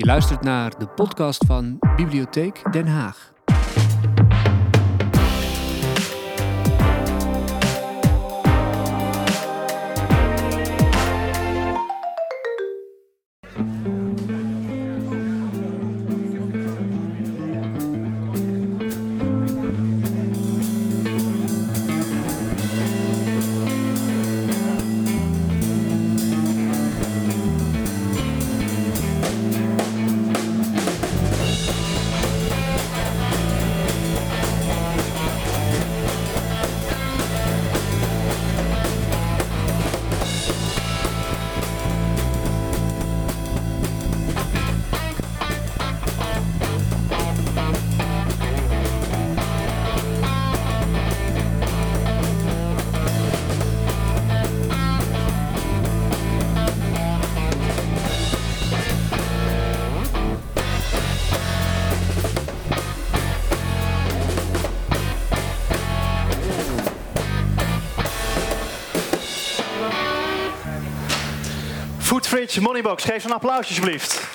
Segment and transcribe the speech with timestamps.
[0.00, 3.32] Je luistert naar de podcast van Bibliotheek Den Haag.
[72.50, 74.28] Foodfridge Moneybox, geef een applaus alsjeblieft.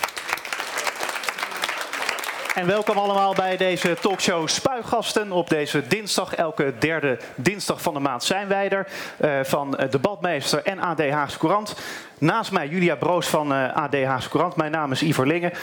[2.53, 5.31] En welkom allemaal bij deze talkshow Spuigasten.
[5.31, 8.87] Op deze dinsdag, elke derde dinsdag van de maand zijn wij er.
[9.21, 11.75] Uh, van Debatmeester en AD Haagse Courant.
[12.17, 14.55] Naast mij Julia Broos van uh, AD Haagse Courant.
[14.55, 15.53] Mijn naam is Ivor Lingen.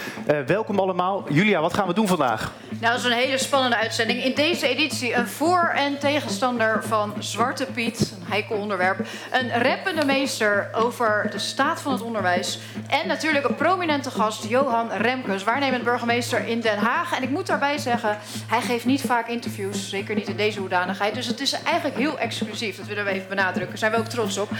[0.46, 1.24] Welkom allemaal.
[1.28, 2.52] Julia, wat gaan we doen vandaag?
[2.68, 4.24] Nou, dat is een hele spannende uitzending.
[4.24, 8.11] In deze editie een voor- en tegenstander van Zwarte Piet.
[8.32, 9.06] Heikel onderwerp.
[9.30, 12.58] Een rappende meester over de staat van het onderwijs.
[12.88, 17.16] En natuurlijk een prominente gast, Johan Remkes, waarnemend burgemeester in Den Haag.
[17.16, 19.88] En ik moet daarbij zeggen, hij geeft niet vaak interviews.
[19.88, 21.14] Zeker niet in deze hoedanigheid.
[21.14, 22.76] Dus het is eigenlijk heel exclusief.
[22.76, 23.68] Dat willen we even benadrukken.
[23.68, 24.50] Daar zijn we ook trots op.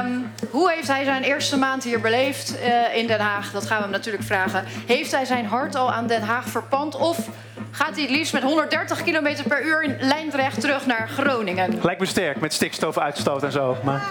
[0.00, 3.52] Um, hoe heeft hij zijn eerste maand hier beleefd uh, in Den Haag?
[3.52, 4.64] Dat gaan we hem natuurlijk vragen.
[4.86, 6.96] Heeft hij zijn hart al aan Den Haag verpand?
[6.96, 7.28] Of
[7.70, 11.78] gaat hij het liefst met 130 km per uur in lijnrecht terug naar Groningen?
[11.82, 13.76] Lijkt me sterk met stikstofuitstoot en zo.
[13.84, 14.02] Maar,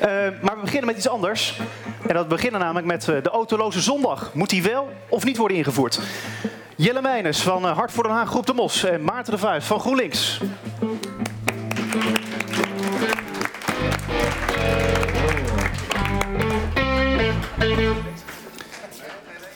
[0.00, 0.06] uh,
[0.40, 1.60] maar we beginnen met iets anders.
[2.06, 4.30] En dat beginnen namelijk met uh, de autoloze zondag.
[4.34, 6.00] Moet die wel of niet worden ingevoerd?
[6.76, 9.80] Jelle Meijnes van Hart voor Den Haag Groep de Mos en Maarten de Vuist van
[9.80, 10.40] GroenLinks.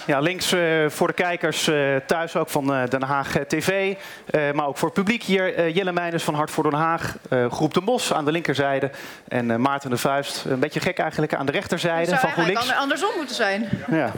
[0.08, 3.96] Ja, links uh, voor de kijkers uh, thuis ook van uh, Den Haag TV.
[4.54, 5.70] maar ook voor het publiek hier.
[5.70, 7.16] Jelle Meijners van Hart voor Den Haag.
[7.50, 8.90] Groep de Mos aan de linkerzijde.
[9.28, 12.60] En Maarten de Vuist, een beetje gek eigenlijk, aan de rechterzijde van GroenLinks.
[12.60, 13.68] Het zou andersom moeten zijn.
[13.90, 14.12] Ja.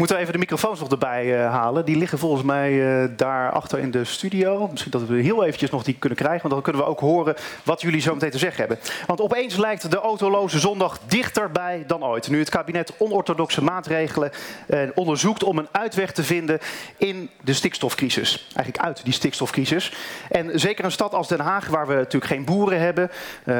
[0.00, 1.84] Moeten we even de microfoons nog erbij uh, halen.
[1.84, 4.68] Die liggen volgens mij uh, daar achter in de studio.
[4.70, 6.40] Misschien dat we heel eventjes nog die kunnen krijgen.
[6.40, 8.78] Want dan kunnen we ook horen wat jullie zo meteen te zeggen hebben.
[9.06, 12.28] Want opeens lijkt de autoloze zondag dichterbij dan ooit.
[12.28, 14.30] Nu het kabinet onorthodoxe maatregelen
[14.68, 16.58] uh, onderzoekt om een uitweg te vinden
[16.96, 18.46] in de stikstofcrisis.
[18.54, 19.92] Eigenlijk uit die stikstofcrisis.
[20.30, 23.10] En zeker een stad als Den Haag, waar we natuurlijk geen boeren hebben.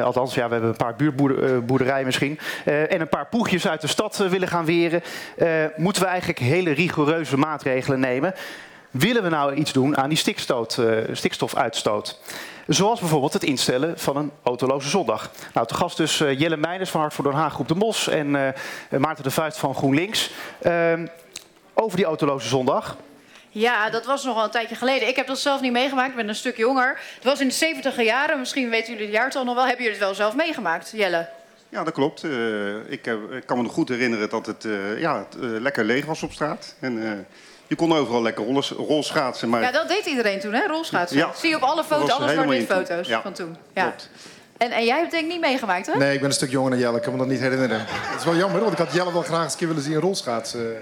[0.03, 2.39] althans, ja, we hebben een paar buurtboerderijen misschien.
[2.65, 5.03] en een paar poegjes uit de stad willen gaan weren.
[5.77, 8.35] moeten we eigenlijk hele rigoureuze maatregelen nemen.
[8.91, 10.19] Willen we nou iets doen aan die
[10.79, 12.19] uh, stikstofuitstoot?
[12.67, 15.31] Zoals bijvoorbeeld het instellen van een autoloze zondag.
[15.55, 18.09] Nou, te gast dus uh, Jelle Meijners van Hart voor Den Haag Groep de Mos
[18.09, 18.49] en uh,
[18.99, 20.31] Maarten de Vuist van GroenLinks.
[20.63, 21.07] Ehm,
[21.75, 22.97] over die autoloze zondag.
[23.49, 25.09] Ja, dat was nog al een tijdje geleden.
[25.09, 27.01] Ik heb dat zelf niet meegemaakt, ik ben een stuk jonger.
[27.15, 29.67] Het was in de 70 jaren, misschien weten jullie het jaartal nog wel.
[29.67, 31.29] Hebben jullie het wel zelf meegemaakt, Jelle?
[31.71, 32.23] Ja, dat klopt.
[32.23, 35.61] Uh, ik, heb, ik, kan me nog goed herinneren dat het, uh, ja, het uh,
[35.61, 36.75] lekker leeg was op straat.
[36.81, 37.27] En,
[37.67, 39.49] je kon overal lekker rol, rolschaatsen.
[39.49, 39.63] Maar...
[39.63, 40.67] Ja, dat deed iedereen toen, hè?
[40.67, 41.19] Rolschaatsen.
[41.19, 41.33] Ja.
[41.35, 43.23] Zie je op alle foto's, alles zwart foto's ja.
[43.23, 43.57] van toen.
[43.75, 43.83] Ja.
[43.83, 44.11] Klopt.
[44.57, 45.97] En, en jij hebt het denk ik niet meegemaakt, hè?
[45.99, 46.97] Nee, ik ben een stuk jonger dan Jelle.
[46.97, 47.79] Ik kan me dat niet herinneren.
[47.87, 50.01] Het is wel jammer, want ik had Jelle wel graag eens een keer willen zien
[50.01, 50.77] rolschaatsen.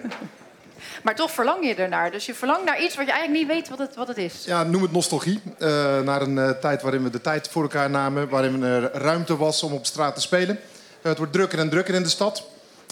[1.02, 2.10] Maar toch verlang je ernaar.
[2.10, 4.44] Dus je verlangt naar iets wat je eigenlijk niet weet wat het, wat het is.
[4.44, 5.40] Ja, noem het nostalgie.
[5.58, 8.28] Uh, naar een uh, tijd waarin we de tijd voor elkaar namen.
[8.28, 10.58] Waarin er ruimte was om op straat te spelen.
[11.02, 12.44] Het wordt drukker en drukker in de stad.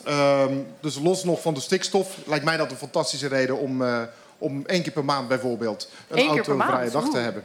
[0.09, 4.03] Um, dus los nog van de stikstof lijkt mij dat een fantastische reden om, uh,
[4.39, 7.45] om één keer per maand bijvoorbeeld een autovrije dag te hebben.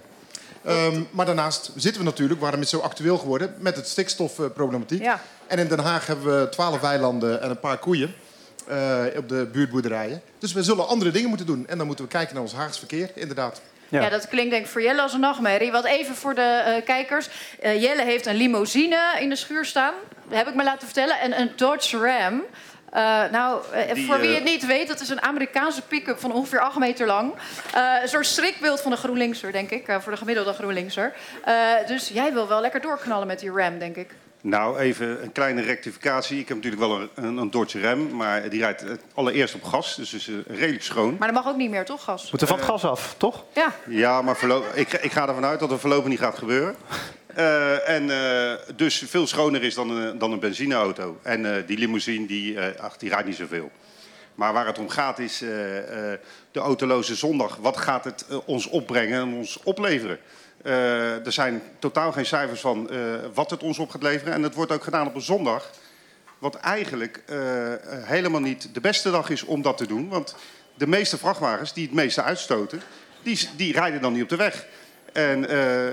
[0.68, 5.02] Um, maar daarnaast zitten we natuurlijk, waarom is het zo actueel geworden, met het stikstofproblematiek.
[5.02, 5.22] Ja.
[5.48, 8.14] En in Den Haag hebben we twaalf weilanden en een paar koeien
[8.70, 10.22] uh, op de buurtboerderijen.
[10.40, 11.68] Dus we zullen andere dingen moeten doen.
[11.68, 13.62] En dan moeten we kijken naar ons Haags verkeer, inderdaad.
[13.90, 14.02] Ja.
[14.02, 14.10] ja.
[14.10, 15.72] dat klinkt denk ik voor Jelle als een nachtmerrie.
[15.72, 17.30] Wat even voor de uh, kijkers.
[17.64, 19.94] Uh, Jelle heeft een limousine in de schuur staan.
[20.32, 21.20] Heb ik me laten vertellen.
[21.20, 22.44] En een Dodge Ram.
[22.94, 23.64] Uh, nou,
[23.94, 27.08] Die, voor wie het niet weet, dat is een Amerikaanse pick-up van ongeveer 8 meter
[27.08, 27.34] lang.
[28.02, 29.98] een soort strikbeeld van een GroenLinkser, denk ik.
[30.00, 31.14] voor de gemiddelde GroenLinkser.
[31.88, 34.10] dus jij wil wel lekker doorknallen met die Ram, denk ik.
[34.42, 36.40] Nou, even een kleine rectificatie.
[36.40, 39.96] Ik heb natuurlijk wel een, een, Dodge Ram, maar die rijdt eh, allereerst op gas.
[39.96, 41.16] Dus is eh, redelijk schoon.
[41.20, 42.30] Maar dat mag ook niet meer, toch, gas?
[42.30, 43.44] Moeten van het gas af, toch?
[43.54, 43.74] Ja.
[43.88, 44.38] Ja, maar
[44.74, 46.76] ik, ik ga ervan uit dat het voorlopig niet gaat gebeuren.
[47.36, 51.20] Eh, en eh, dus veel schoner is dan een, dan een benzineauto.
[51.22, 53.72] En eh, die limousine, die, eh, ach, die rijdt niet zoveel.
[54.36, 56.20] Maar waar het om gaat is eh, eh,
[56.52, 57.56] de autoloze zondag.
[57.56, 60.18] Wat gaat het eh, ons opbrengen en ons opleveren?
[60.64, 62.98] Eh, er zijn totaal geen cijfers van eh,
[63.34, 64.34] wat het ons op gaat leveren.
[64.34, 65.70] En het wordt ook gedaan op een zondag.
[66.40, 67.38] Wat eigenlijk eh,
[67.88, 70.10] helemaal niet de beste dag is om dat te doen.
[70.10, 70.36] Want
[70.74, 72.82] de meeste vrachtwagens die het meeste uitstoten,
[73.24, 74.66] die, die rijden dan niet op de weg.
[75.14, 75.48] En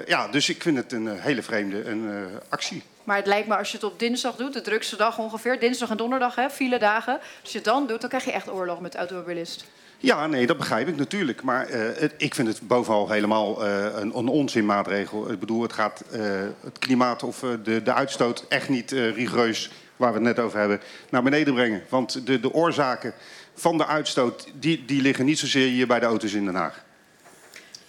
[0.06, 2.82] ja, dus ik vind het een hele vreemde een, actie.
[3.04, 5.90] Maar het lijkt me als je het op dinsdag doet, de drukste dag ongeveer, dinsdag
[5.90, 7.18] en donderdag, hè, file dagen.
[7.42, 9.64] Als je het dan doet, dan krijg je echt oorlog met automobilist.
[10.00, 11.42] Ja, nee, dat begrijp ik natuurlijk.
[11.42, 15.30] Maar eh, het- ik vind het bovenal helemaal eh, een, een onzinmaatregel.
[15.32, 16.20] Ik bedoel, het gaat eh,
[16.60, 20.38] het klimaat of eh, de, de uitstoot echt niet eh, rigoureus, waar we het net
[20.38, 20.80] over hebben,
[21.10, 21.82] naar beneden brengen.
[21.88, 23.12] Want de, de oorzaken
[23.54, 26.84] van de uitstoot, die, die liggen niet zozeer hier bij de auto's in Den Haag.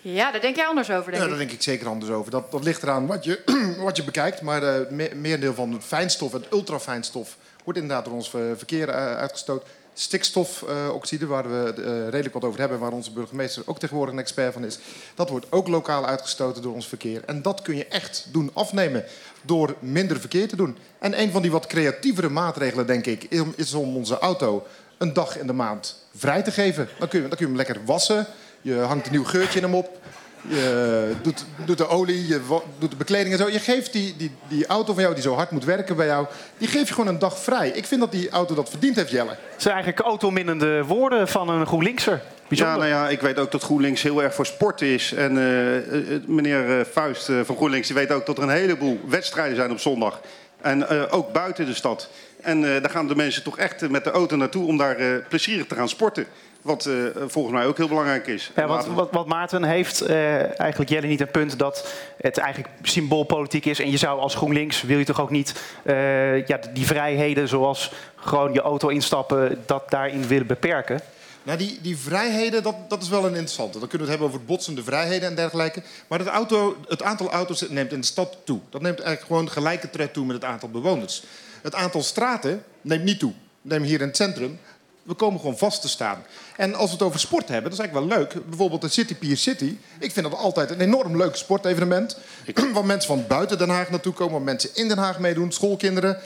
[0.02, 2.32] Ja, daar denk jij anders over, denk Ja, daar denk ik zeker anders over.
[2.32, 3.40] Dat, dat ligt eraan wat je,
[3.84, 4.42] wat je bekijkt.
[4.42, 8.58] Maar eh, het me- merendeel van het fijnstof, het ultrafijnstof, wordt inderdaad door ons ver-
[8.58, 9.66] verkeer eh, uitgestoot.
[10.00, 14.54] Stikstofoxide, waar we eh, redelijk wat over hebben, waar onze burgemeester ook tegenwoordig een expert
[14.54, 14.80] van is,
[15.16, 17.24] dat wordt ook lokaal uitgestoten door ons verkeer.
[17.26, 19.04] En dat kun je echt doen afnemen
[19.42, 20.78] door minder verkeer te doen.
[21.00, 23.24] En een van die wat creatievere maatregelen, denk ik,
[23.56, 24.66] is om onze auto
[24.98, 26.90] een dag in de maand vrij te geven.
[27.00, 28.28] Dan kun je, dan kun je hem lekker wassen.
[28.62, 30.00] Je hangt een nieuw geurtje in hem op.
[30.48, 32.42] Je doet, doet de olie, je
[32.80, 33.50] doet de bekleding en zo.
[33.50, 36.28] Je geeft die, die, die auto van jou die zo hard moet werken bij jou...
[36.58, 37.70] die geef je gewoon een dag vrij.
[37.70, 39.30] Ik vind dat die auto dat verdiend heeft, Jelle.
[39.30, 42.22] Het zijn eigenlijk autominnende woorden van een GroenLinkser.
[42.48, 42.76] Bijzonder.
[42.76, 45.14] Ja, nou ja, ik weet ook dat GroenLinks heel erg voor sport is.
[45.14, 48.50] En eh, eh, meneer eh, Vuist eh, van GroenLinks die weet ook dat er een
[48.50, 50.22] heleboel wedstrijden zijn op zondag.
[50.62, 52.10] En eh, ook buiten de stad.
[52.42, 55.08] En eh, daar gaan de mensen toch echt met de auto naartoe om daar eh,
[55.28, 56.26] plezierig te gaan sporten.
[56.62, 56.94] Wat eh,
[57.28, 58.52] volgens mij ook heel belangrijk is.
[58.56, 62.74] Ja, wat, wat, wat Maarten heeft eh, eigenlijk Jelle niet een punt dat het eigenlijk
[62.82, 63.80] symboolpolitiek is.
[63.80, 65.54] En je zou als GroenLinks, wil je toch ook niet
[65.84, 71.02] eh, ja, die vrijheden zoals gewoon je auto instappen, dat daarin willen beperken?
[71.44, 73.80] Nou, die, die vrijheden, dat, dat is wel een interessante.
[73.80, 75.84] Dan kunnen we het hebben over botsende vrijheden en dergelijke.
[76.08, 78.60] Maar het, auto, het aantal auto's neemt in de stad toe.
[78.70, 81.24] Dat neemt eigenlijk gewoon gelijke tred toe met het aantal bewoners.
[81.62, 83.34] Het aantal straten neemt niet toe.
[83.62, 84.60] Neem hier in het centrum.
[85.04, 86.26] We komen gewoon vast te staan.
[86.60, 88.46] En als we het over sport hebben, dat is eigenlijk wel leuk.
[88.50, 89.78] Bijvoorbeeld de City Pier City.
[90.00, 92.18] Ik vind dat altijd een enorm leuk sportevenement.
[92.74, 94.34] Waar mensen van buiten Den Haag naartoe komen.
[94.34, 95.52] Waar mensen in Den Haag meedoen.
[95.52, 96.18] Schoolkinderen.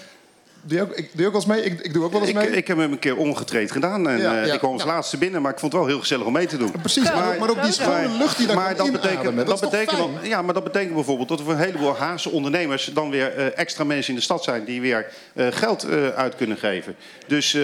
[0.65, 1.63] Doe je ook, ik, doe je ook wel eens mee?
[1.63, 2.47] Ik, ik doe ook wel eens ik, mee.
[2.49, 4.09] ik heb hem een keer omgetraind gedaan.
[4.09, 4.87] En, Ja, eh, ja, ik kwam als ja.
[4.87, 6.71] laatste binnen, maar ik vond het wel heel gezellig om mee te doen.
[6.71, 9.59] Precies, maar, ook- maar ook die schone lucht die daar maar kan dat betekent, dat,
[9.59, 13.09] betekent, dan- ja, maar dat betekent bijvoorbeeld dat er voor een heleboel Haagse ondernemers dan
[13.09, 16.57] weer eh, extra mensen in de stad zijn die weer eh, geld eh, uit kunnen
[16.57, 16.95] geven.
[17.27, 17.61] Dus eh,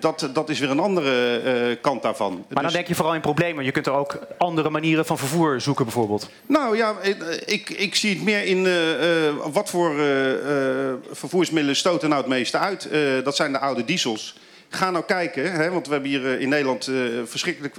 [0.00, 2.32] dat, dat is weer een andere eh, kant daarvan.
[2.32, 3.64] Maar dan Dus- denk je vooral in problemen.
[3.64, 6.28] Je kunt er ook andere manieren van vervoer zoeken bijvoorbeeld.
[6.46, 6.94] Nou ja,
[7.46, 12.20] ik, ik zie het meer in eh, eh, wat voor eh, eh, vervoersmiddelen stoten nou
[12.20, 12.88] het uit.
[12.88, 14.38] Eh, dat zijn de oude diesels.
[14.68, 16.94] Ga nou kijken, hè, want we hebben hier eh, in Nederland eh,
[17.24, 17.76] verschrikkelijk,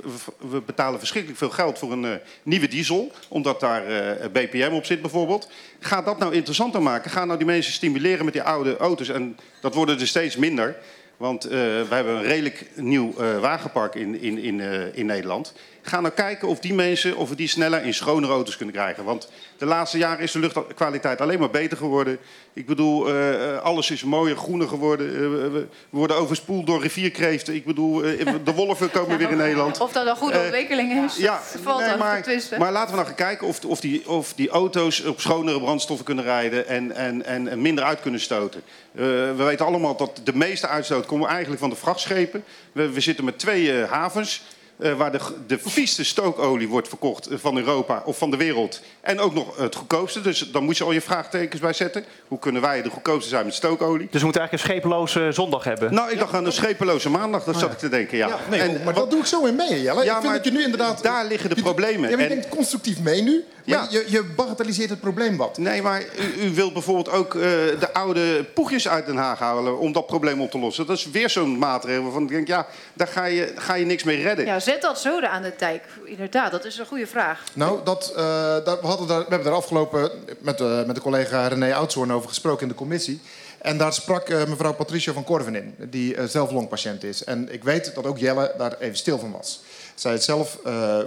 [0.49, 3.83] we betalen verschrikkelijk veel geld voor een nieuwe diesel, omdat daar
[4.31, 5.49] BPM op zit bijvoorbeeld.
[5.79, 7.11] Ga dat nou interessanter maken.
[7.11, 9.09] Ga nou die mensen stimuleren met die oude auto's.
[9.09, 10.75] En dat worden er steeds minder.
[11.17, 14.61] Want we hebben een redelijk nieuw wagenpark in, in, in,
[14.93, 15.53] in Nederland.
[15.89, 19.03] Ga nou kijken of die mensen of we die sneller in schonere auto's kunnen krijgen.
[19.03, 22.17] Want de laatste jaren is de luchtkwaliteit alleen maar beter geworden.
[22.53, 25.07] Ik bedoel, eh, eh, alles is mooier, groener geworden.
[25.07, 27.55] Eh, we, worden overspoeld door rivierkreeften.
[27.55, 28.01] Ik bedoel,
[28.43, 29.79] de wolven komen weer in Nederland.
[29.79, 32.25] Of dat een goede ontwikkeling is, Ja, valt nee, maar,
[32.57, 36.05] maar laten we nou gaan kijken of, of, die, of die auto's op schonere brandstoffen
[36.05, 38.61] kunnen rijden en, en, en, minder uit kunnen stoten.
[38.91, 42.43] We weten allemaal dat de meeste uitstoot komt eigenlijk van de vrachtschepen.
[42.71, 44.41] We, we zitten met twee havens.
[44.79, 48.81] Eh, waar de, de vieste stookolie wordt verkocht eh, van Europa of van de wereld.
[49.01, 50.21] En ook nog het goedkoopste.
[50.21, 52.05] Dus dan moet je al je vraagtekens bij zetten.
[52.27, 54.07] Hoe kunnen wij de goedkoopste zijn met stookolie?
[54.11, 55.93] Dus we moeten eigenlijk een schepeloze zondag hebben.
[55.93, 57.43] Nou, ik dacht aan een schepeloze maandag.
[57.43, 58.27] Dat zat ik te denken, ja.
[58.27, 60.03] Ja, nee, En maar wat- dat doe ik zo in mee, Jelle.
[60.03, 61.03] Ja, ik vind maar dat je nu inderdaad...
[61.03, 62.09] daar liggen de je- problemen.
[62.09, 63.43] Ja, maar je En- denkt constructief mee nu.
[63.65, 63.87] Maar Ja.
[63.89, 65.57] je, je bagatelliseert het probleem wat.
[65.57, 67.41] Nee, maar u, u wilt bijvoorbeeld ook eh,
[67.79, 70.85] de oude poegjes uit Den Haag halen om dat probleem op te lossen.
[70.85, 74.03] Dat is weer zo'n maatregel waarvan ik denk, ja, daar ga je, ga je niks
[74.03, 74.45] mee redden.
[74.67, 75.83] Zet dat zoden aan de dijk.
[76.05, 77.43] Inderdaad, dat is een goede vraag.
[77.53, 78.15] Nou, dat, eh,
[78.63, 82.29] we, hadden daar, we hebben daar afgelopen met, eh, met de collega René Oudshoorn over
[82.29, 83.21] gesproken in de commissie.
[83.57, 87.23] En daar sprak eh, mevrouw Patricia van Korven in, die zelf longpatiënt is.
[87.23, 89.61] En ik weet dat ook Jelle daar even stil van was.
[89.95, 90.59] Zij zelf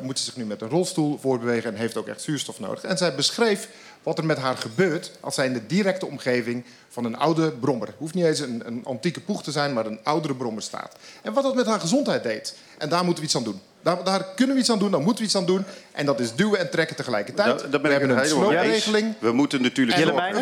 [0.02, 2.82] moet zich nu met een rolstoel voortbewegen en heeft ook echt zuurstof nodig.
[2.82, 3.68] En zij beschreef
[4.02, 7.94] wat er met haar gebeurt als zij in de directe omgeving van een oude brommer,
[7.98, 10.96] hoeft niet eens een, een antieke poeg te zijn, maar een oudere brommer staat.
[11.22, 12.56] En wat dat met haar gezondheid deed.
[12.78, 13.60] En daar moeten we iets aan doen.
[13.82, 15.64] Daar, daar kunnen we iets aan doen, daar moeten we iets aan doen.
[15.92, 17.60] En dat is duwen en trekken tegelijkertijd.
[17.60, 19.14] Daar ben we hebben een sloopregeling.
[19.18, 20.32] We moeten natuurlijk En zorgen-.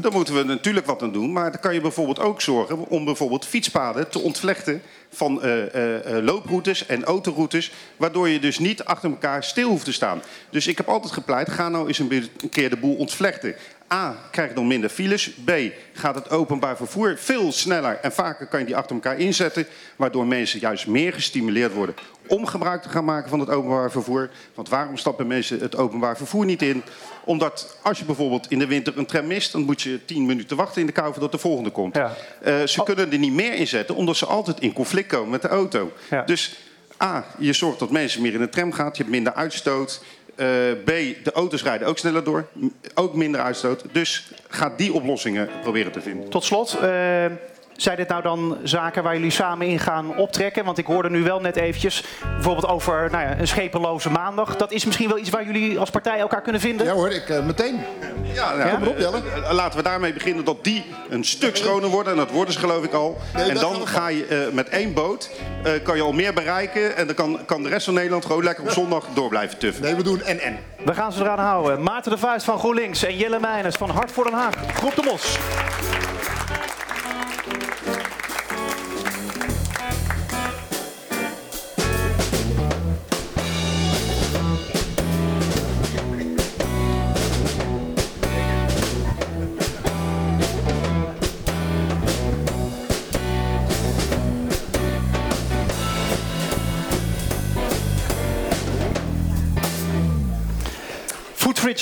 [0.00, 1.32] Daar moeten we natuurlijk wat aan doen.
[1.32, 6.16] Maar dan kan je bijvoorbeeld ook zorgen om bijvoorbeeld fietspaden te ontvlechten van eh, eh,
[6.16, 7.72] eh, looproutes en autoroutes.
[7.96, 10.22] Waardoor je dus niet achter elkaar stil hoeft te staan.
[10.50, 13.54] Dus ik heb altijd gepleit, ga nou eens een keer de boel ontvlechten.
[13.92, 15.30] A, krijg je dan minder files.
[15.44, 15.50] B,
[15.92, 19.66] gaat het openbaar vervoer veel sneller en vaker kan je die achter elkaar inzetten.
[19.96, 21.94] Waardoor mensen juist meer gestimuleerd worden
[22.26, 24.30] om gebruik te gaan maken van het openbaar vervoer.
[24.54, 26.82] Want waarom stappen mensen het openbaar vervoer niet in?
[27.24, 30.56] Omdat als je bijvoorbeeld in de winter een tram mist, dan moet je tien minuten
[30.56, 31.94] wachten in de kou voordat de volgende komt.
[31.94, 32.14] Ja.
[32.42, 35.42] Eh, ze kunnen er niet meer in zetten, omdat ze altijd in conflict komen met
[35.42, 35.92] de auto.
[36.10, 36.22] Ja.
[36.22, 36.56] Dus
[37.02, 40.00] A, je zorgt dat mensen meer in de tram gaan, je hebt minder uitstoot.
[40.36, 40.46] Eh,
[40.84, 40.88] B,
[41.24, 42.46] de auto's rijden ook sneller door,
[42.94, 43.84] ook minder uitstoot.
[43.92, 46.28] Dus ga die oplossingen proberen te vinden.
[46.28, 47.24] Tot slot, eh,
[47.76, 50.64] zijn dit nou dan zaken waar jullie samen in gaan optrekken?
[50.64, 52.04] Want ik hoorde nu wel net eventjes
[52.34, 54.56] bijvoorbeeld over nou ja, een schepeloze maandag.
[54.56, 56.86] Dat is misschien wel iets waar jullie als partij elkaar kunnen vinden?
[56.86, 57.80] Ja hoor, ik, eh, meteen.
[58.34, 59.16] Ja, nou, Kom erop, Jelle.
[59.46, 62.12] eh, laten we daarmee beginnen dat die een stuk schoner worden.
[62.12, 63.16] En dat worden ze geloof ik al.
[63.34, 65.30] Nee, en dan ga je eh, met één boot
[65.62, 66.96] eh, kan je al meer bereiken.
[66.96, 69.82] En dan kan, kan de rest van Nederland gewoon lekker op zondag door blijven tuffen.
[69.82, 70.58] Nee, we doen en en.
[70.84, 71.82] We gaan ze eraan houden.
[71.82, 74.54] Maarten de Vuist van GroenLinks en Jelle Meijners van Hart voor Den Haag.
[74.74, 75.38] Groep de Mos.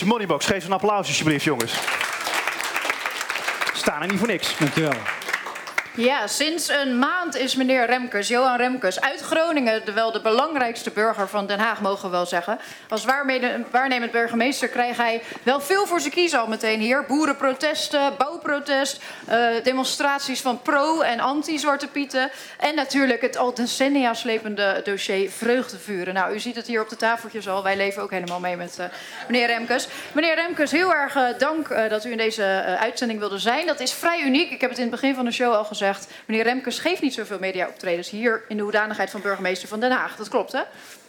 [0.02, 0.46] Moneybox.
[0.46, 1.72] Geef ze een applaus alsjeblieft, jongens.
[3.74, 4.58] Staan er niet voor niks.
[4.58, 4.92] Dankjewel.
[5.96, 10.90] Ja, sinds een maand is meneer Remkes, Johan Remkes, uit Groningen, de, wel de belangrijkste
[10.90, 12.58] burger van Den Haag, mogen we wel zeggen.
[12.88, 13.04] Als
[13.70, 17.04] waarnemend burgemeester krijgt hij wel veel voor zijn kiezen al meteen hier.
[17.04, 22.30] Boerenprotesten, bouwprotest, eh, demonstraties van pro- en anti-Zwarte Pieten.
[22.58, 26.14] En natuurlijk het al decennia slepende dossier vreugdevuren.
[26.14, 27.62] Nou, u ziet het hier op de tafeltjes al.
[27.62, 28.86] Wij leven ook helemaal mee met eh,
[29.28, 29.88] meneer Remkes.
[30.12, 33.66] Meneer Remkes, heel erg eh, dank dat u in deze uitzending wilde zijn.
[33.66, 34.50] Dat is vrij uniek.
[34.50, 35.82] Ik heb het in het begin van de show al gezegd.
[36.26, 40.16] Meneer Remkes geeft niet zoveel media-optredens hier in de hoedanigheid van burgemeester van Den Haag.
[40.16, 40.62] Dat klopt, hè?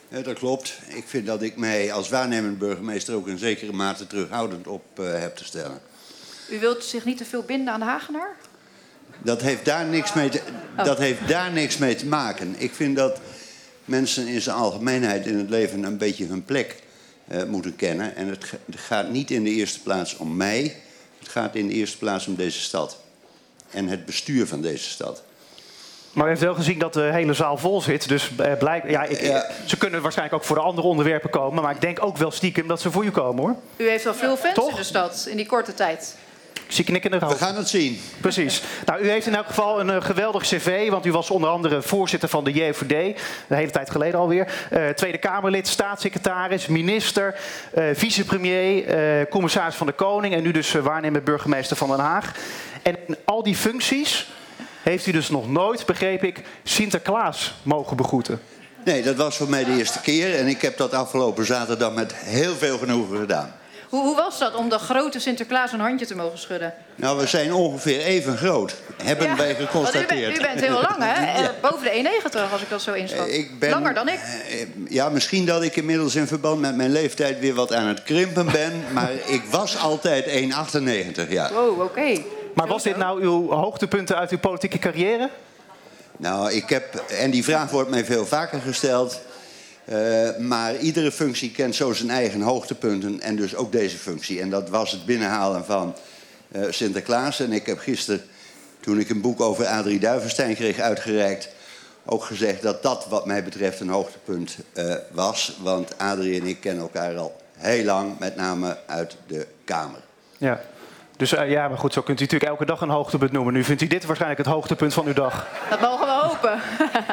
[0.08, 0.80] Ja, dat klopt.
[0.88, 5.20] Ik vind dat ik mij als waarnemend burgemeester ook in zekere mate terughoudend op eh,
[5.20, 5.82] heb te stellen.
[6.50, 8.36] U wilt zich niet te veel binden aan de Hagenaar?
[9.22, 10.42] Dat heeft, daar niks mee te,
[10.84, 12.56] dat heeft daar niks mee te maken.
[12.58, 13.20] Ik vind dat
[13.86, 16.84] mensen in zijn algemeenheid in het leven een beetje hun plek
[17.28, 18.16] eh, moeten kennen.
[18.16, 20.82] En het, het gaat niet in de eerste plaats om mij.
[21.20, 23.04] Het gaat in de eerste plaats om deze stad.
[23.76, 25.24] En het bestuur van deze stad.
[26.14, 28.08] Maar u heeft wel gezien dat de hele zaal vol zit.
[28.08, 29.46] Dus eh, blijk, ja, ik, Ja.
[29.66, 31.64] ze kunnen waarschijnlijk ook voor de andere onderwerpen komen.
[31.64, 33.56] Maar ik denk ook wel stiekem dat ze voor u komen hoor.
[33.78, 34.70] U heeft wel veel fans Toch?
[34.70, 36.16] in de stad in die korte tijd.
[36.68, 37.38] Ik zie knikkende We hoofd.
[37.38, 38.02] gaan het zien.
[38.22, 38.62] Precies.
[38.86, 40.90] Nou, u heeft in elk geval een eh, geweldig cv.
[40.90, 42.92] Want u was onder andere voorzitter van de JVD.
[43.48, 44.54] Een hele tijd geleden alweer.
[44.70, 47.36] Eh, Tweede Kamerlid, staatssecretaris, minister,
[47.74, 50.34] eh, vicepremier, eh, commissaris van de Koning.
[50.34, 52.32] En nu dus eh, waarnemend burgemeester van Den Haag.
[52.86, 54.28] En in al die functies
[54.84, 58.42] heeft u dus nog nooit, begreep ik, Sinterklaas mogen begroeten.
[58.84, 60.36] Nee, dat was voor mij de eerste keer.
[60.36, 63.56] En ik heb dat afgelopen zaterdag met heel veel genoegen gedaan.
[63.90, 66.74] Hoe, hoe was dat om de grote Sinterklaas een handje te mogen schudden?
[66.96, 70.08] Nou, we zijn ongeveer even groot, hebben Ja, wij want u, geconstateerd.
[70.34, 71.14] bent, u bent heel lang, hè?
[71.44, 73.28] Eh, Boven de 1,90 als ik dat zo inschat.
[73.28, 74.20] Eh, Ik ben, Langer dan ik.
[74.50, 78.04] eh, Ja, misschien dat ik inmiddels in verband met mijn leeftijd weer wat aan het
[78.04, 78.84] krimpen ben.
[78.94, 81.52] Maar ik was altijd 1,98, ja.
[81.54, 82.22] Wow, oké.
[82.56, 85.30] Maar was dit nou uw hoogtepunten uit uw politieke carrière?
[86.18, 89.22] Nou, ik heb, en die vraag wordt mij veel vaker gesteld.
[89.86, 93.22] eh, maar iedere functie kent zo zijn eigen hoogtepunten.
[93.22, 94.42] En dus ook deze functie.
[94.42, 95.96] En dat was het binnenhalen van
[96.52, 97.40] eh, Sinterklaas.
[97.40, 98.22] En ik heb gisteren,
[98.80, 101.50] toen ik een boek over Adrie Duivenstein kreeg uitgereikt.
[102.06, 105.58] ook gezegd dat dat, wat mij betreft, een hoogtepunt eh, was.
[105.62, 110.00] Want Adrie en ik kennen elkaar al heel lang, met name uit de Kamer.
[110.38, 110.62] Ja.
[111.18, 113.54] Dus eh, ja, maar goed, zo kunt u natuurlijk elke dag een hoogtepunt noemen.
[113.54, 115.48] Nu vindt u dit waarschijnlijk het hoogtepunt van uw dag.
[115.70, 116.60] Dat mogen we hopen.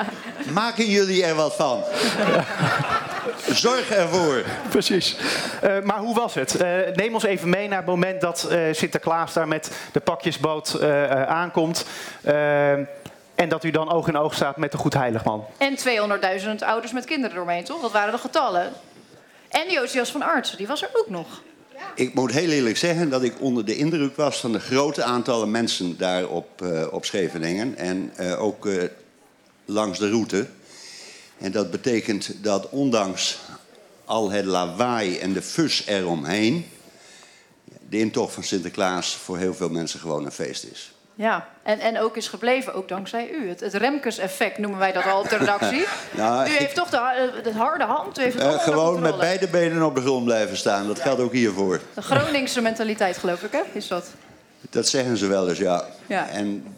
[0.63, 1.83] Maken jullie er wat van?
[3.53, 4.43] Zorg ervoor.
[4.71, 5.17] Precies.
[5.61, 6.57] Eh, maar hoe was het?
[6.57, 10.75] Eh, neem ons even mee naar het moment dat eh, Sinterklaas daar met de pakjesboot
[10.75, 11.87] eh, eh, aankomt.
[13.35, 15.47] En dat u dan oog in oog staat met de Goedheiligman.
[15.59, 17.81] En 200.000 ouders met kinderen eromheen, toch?
[17.81, 18.73] Dat waren de getallen.
[19.49, 21.27] En Josias van Artsen, die was er ook nog.
[21.95, 25.51] Ik moet heel eerlijk zeggen dat ik onder de indruk was van de grote aantallen
[25.51, 27.77] mensen daar op, uh, op Scheveningen.
[27.77, 28.83] En uh, ook uh,
[29.65, 30.47] langs de route.
[31.39, 33.39] En dat betekent dat ondanks
[34.05, 36.67] al het lawaai en de fus eromheen.
[37.89, 40.93] de intocht van Sinterklaas voor heel veel mensen gewoon een feest is.
[41.23, 43.49] Ja, en, en ook is gebleven, ook dankzij u.
[43.49, 45.87] Het, het Remkes-effect noemen wij dat al op de redactie.
[46.11, 48.19] nou, u heeft toch de, de, harde hand.
[48.19, 50.87] U heeft het uh, gewoon met beide benen op de grond blijven staan.
[50.87, 51.81] Dat geldt ook hiervoor.
[51.95, 53.61] De Groningse mentaliteit, geloof ik, hè?
[53.73, 54.07] Is dat?
[54.71, 55.85] Dat zeggen ze wel eens, ja.
[56.07, 56.29] ja.
[56.29, 56.77] En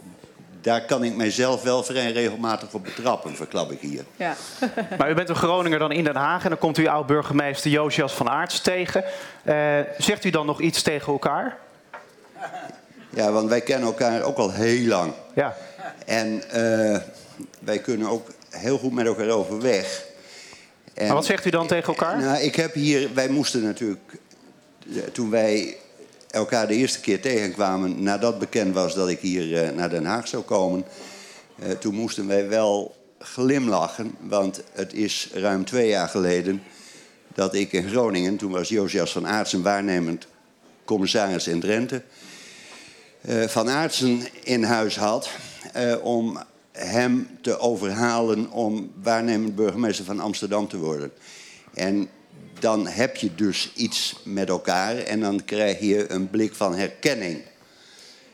[0.60, 4.04] daar kan ik mijzelf wel vrij regelmatig op betrappen, verklap ik hier.
[4.16, 4.34] Ja.
[4.98, 8.12] maar u bent een Groninger dan in Den Haag en dan komt u oud-burgemeester Josias
[8.12, 9.04] van Aarts tegen.
[9.44, 11.56] Uh, zegt u dan nog iets tegen elkaar?
[13.14, 15.12] Ja, want wij kennen elkaar ook al heel lang.
[15.34, 15.56] Ja.
[16.06, 16.98] En uh,
[17.58, 20.04] wij kunnen ook heel goed met elkaar overweg.
[20.94, 22.20] En, maar wat zegt u dan tegen elkaar?
[22.20, 24.18] Nou, ik heb hier, wij moesten natuurlijk,
[25.12, 25.76] toen wij
[26.30, 30.28] elkaar de eerste keer tegenkwamen, nadat bekend was dat ik hier uh, naar Den Haag
[30.28, 30.84] zou komen,
[31.56, 36.62] uh, toen moesten wij wel glimlachen, want het is ruim twee jaar geleden
[37.34, 40.26] dat ik in Groningen, toen was Josias van Aartsen waarnemend
[40.84, 42.02] commissaris in Drenthe,
[43.46, 45.30] van Aartsen in huis had
[46.02, 46.38] om
[46.72, 51.12] hem te overhalen om waarnemend burgemeester van Amsterdam te worden.
[51.74, 52.08] En
[52.58, 57.42] dan heb je dus iets met elkaar en dan krijg je een blik van herkenning.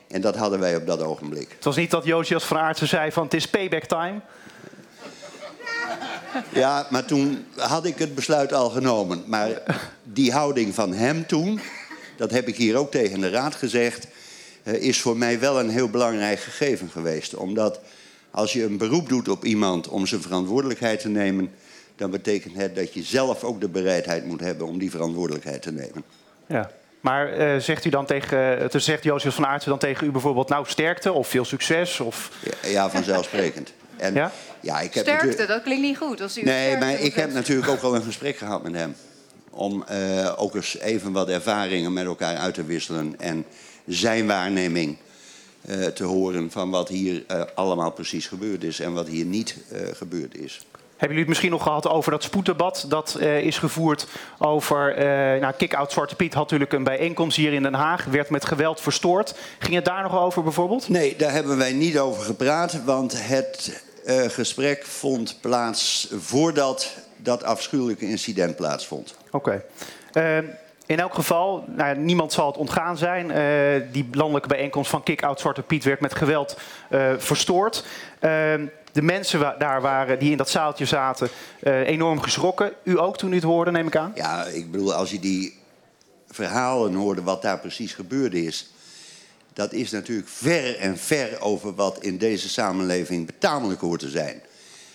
[0.08, 1.52] En dat hadden wij op dat ogenblik.
[1.54, 4.20] Het was niet dat Josias van Aartsen zei van het is payback time?
[6.52, 9.22] Ja, maar toen had ik het besluit al genomen.
[9.26, 9.62] Maar
[10.02, 11.60] die houding van hem toen,
[12.16, 14.09] dat heb ik hier ook tegen de raad gezegd, eh,
[14.62, 17.34] is voor mij wel een heel belangrijk gegeven geweest.
[17.34, 17.80] Omdat
[18.30, 21.50] als je een beroep doet op iemand om zijn verantwoordelijkheid te nemen,
[21.96, 25.72] dan betekent het dat je zelf ook de bereidheid moet hebben om die verantwoordelijkheid te
[25.72, 26.04] nemen.
[26.46, 26.70] Ja.
[27.00, 30.48] Maar uh, zegt u dan tegen, uh, zegt Jozef van Aartsen dan tegen u bijvoorbeeld
[30.48, 32.00] nou sterkte of veel succes?
[32.00, 32.30] Of...
[32.62, 33.72] Ja, ja vanzelfsprekend.
[33.96, 34.32] En, ja?
[34.60, 36.20] Ja, ik heb sterkte, dat klinkt niet goed.
[36.20, 38.94] Als u nee, maar ik heb natuurlijk ook al een gesprek gehad met hem.
[39.50, 43.14] Om uh, ook eens even wat ervaringen met elkaar uit te wisselen.
[43.18, 43.44] En
[43.86, 44.96] zijn waarneming
[45.94, 49.56] te horen van wat hier allemaal precies gebeurd is en wat hier niet
[49.92, 50.60] gebeurd is.
[51.00, 54.06] Hebben jullie het misschien nog gehad over dat spoeddebat dat uh, is gevoerd
[54.38, 54.98] over...
[54.98, 58.04] Uh, nou, Kick-Out Zwarte Piet had natuurlijk een bijeenkomst hier in Den Haag.
[58.04, 59.34] Werd met geweld verstoord.
[59.58, 60.88] Ging het daar nog over bijvoorbeeld?
[60.88, 62.84] Nee, daar hebben wij niet over gepraat.
[62.84, 69.14] Want het uh, gesprek vond plaats voordat dat afschuwelijke incident plaatsvond.
[69.30, 69.62] Oké.
[70.12, 70.58] Okay.
[70.90, 73.30] In elk geval, nou, niemand zal het ontgaan zijn.
[73.30, 76.58] Uh, die landelijke bijeenkomst van Kick-Out Zwarte Piet werd met geweld
[76.90, 77.84] uh, verstoord.
[78.14, 78.30] Uh,
[78.92, 81.28] de mensen daar waren, die in dat zaaltje zaten,
[81.62, 82.72] uh, enorm geschrokken.
[82.82, 84.12] U ook toen u het hoorde, neem ik aan?
[84.14, 85.58] Ja, ik bedoel, als je die
[86.30, 88.70] verhalen hoorde wat daar precies gebeurde is...
[89.52, 94.42] dat is natuurlijk ver en ver over wat in deze samenleving betamelijk hoort te zijn.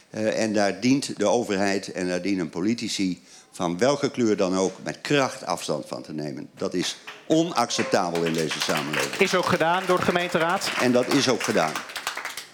[0.09, 3.23] En daar dient de overheid en daar dienen politici
[3.55, 6.49] van welke kleur dan ook met kracht afstand van te nemen.
[6.57, 9.15] Dat is onacceptabel in deze samenleving.
[9.15, 10.71] Is ook gedaan door de gemeenteraad?
[10.81, 11.71] En dat is ook gedaan.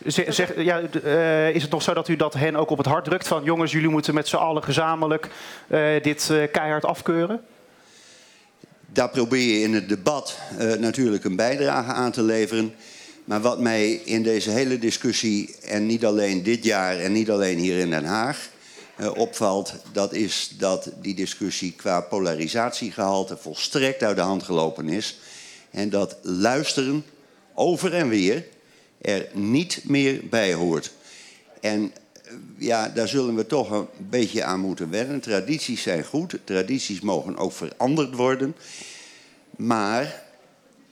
[0.06, 3.06] Zeg, ja, uh, is het nog zo dat u dat hen ook op het hart
[3.06, 3.28] drukt?
[3.28, 5.30] Van jongens, jullie moeten met z'n allen gezamenlijk
[5.68, 7.42] uh, dit uh, keihard afkeuren?
[8.86, 10.40] Daar probeer je in het debat
[10.80, 12.76] natuurlijk een bijdrage aan te leveren.
[13.26, 17.58] Maar wat mij in deze hele discussie, en niet alleen dit jaar en niet alleen
[17.58, 18.50] hier in Den Haag,
[19.10, 25.20] opvalt, dat is dat die discussie qua polarisatiegehalte volstrekt uit de hand gelopen is.
[25.72, 27.06] En dat luisteren
[27.54, 28.46] over en weer
[29.02, 30.92] er niet meer bij hoort.
[31.62, 35.20] En eh, ja, daar zullen we toch een beetje aan moeten wennen.
[35.20, 38.56] Tradities zijn goed, tradities mogen ook veranderd worden.
[39.58, 40.24] Maar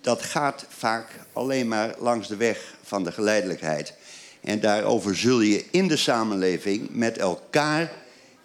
[0.02, 3.94] dat gaat vaak alleen maar langs de weg van de geleidelijkheid.
[4.42, 7.92] En daarover zul je in de samenleving met elkaar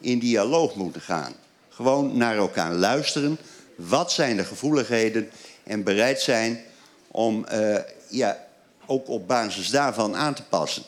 [0.00, 1.32] in dialoog moeten gaan.
[1.68, 3.38] Gewoon naar elkaar luisteren.
[3.76, 5.30] Wat zijn de gevoeligheden?
[5.62, 6.60] En bereid zijn
[7.08, 7.76] om uh,
[8.08, 8.46] ja,
[8.86, 10.82] ook op basis daarvan aan te passen.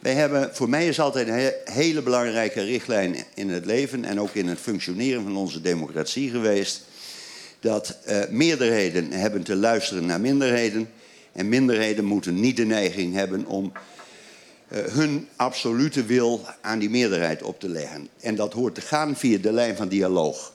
[0.00, 4.34] Wij hebben, voor mij is altijd een hele belangrijke richtlijn in het leven en ook
[4.34, 6.82] in het functioneren van onze democratie geweest.
[7.60, 10.90] Dat uh, meerderheden hebben te luisteren naar minderheden.
[11.32, 13.72] En minderheden moeten niet de neiging hebben om
[14.70, 18.08] hun absolute wil aan die meerderheid op te leggen.
[18.20, 20.52] En dat hoort te gaan via de lijn van dialoog.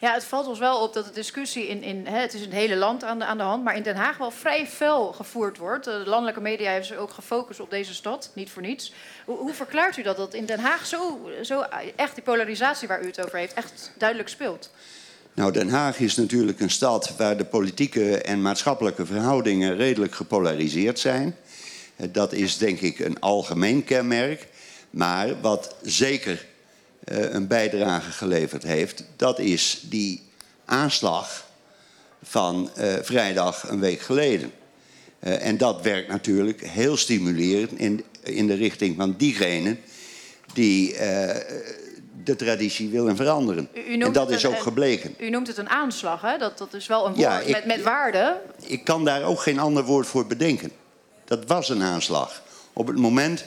[0.00, 2.52] Ja, het valt ons wel op dat de discussie in, in hè, het is een
[2.52, 5.58] hele land aan de, aan de hand, maar in Den Haag wel vrij fel gevoerd
[5.58, 5.84] wordt.
[5.84, 8.92] De landelijke media heeft zich ook gefocust op deze stad, niet voor niets.
[9.24, 11.64] Hoe, hoe verklaart u dat, dat in Den Haag zo, zo
[11.96, 14.70] echt die polarisatie waar u het over heeft, echt duidelijk speelt?
[15.34, 20.98] Nou, Den Haag is natuurlijk een stad waar de politieke en maatschappelijke verhoudingen redelijk gepolariseerd
[20.98, 21.36] zijn.
[22.08, 24.46] Dat is denk ik een algemeen kenmerk.
[24.90, 26.46] Maar wat zeker
[27.04, 30.22] eh, een bijdrage geleverd heeft, dat is die
[30.64, 31.48] aanslag
[32.22, 34.52] van eh, vrijdag een week geleden.
[35.18, 39.80] Eh, en dat werkt natuurlijk heel stimulerend in, in de richting van diegenen
[40.52, 40.96] die
[42.24, 43.68] de traditie willen veranderen.
[43.74, 45.14] U- en dat is ook gebleken.
[45.18, 46.38] U noemt het een aanslag, hè?
[46.38, 48.40] Dat, dat is wel een woord met waarde.
[48.66, 50.72] Ik kan daar ook geen ander woord voor bedenken.
[51.30, 52.42] Dat was een aanslag.
[52.72, 53.44] Op het moment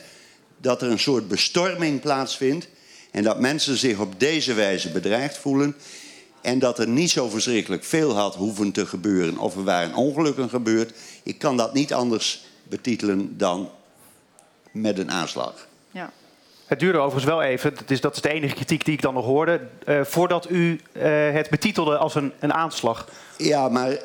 [0.58, 2.68] dat er een soort bestorming plaatsvindt
[3.12, 5.76] en dat mensen zich op deze wijze bedreigd voelen
[6.42, 10.50] en dat er niet zo verschrikkelijk veel had hoeven te gebeuren of er waren ongelukken
[10.50, 10.94] gebeurd,
[11.24, 13.70] ik kan dat niet anders betitelen dan
[14.72, 15.68] met een aanslag.
[15.92, 16.12] Ja.
[16.66, 19.14] Het duurde overigens wel even, dat is, dat is de enige kritiek die ik dan
[19.14, 23.10] nog hoorde, eh, voordat u eh, het betitelde als een, een aanslag.
[23.38, 24.00] Ja, maar eh,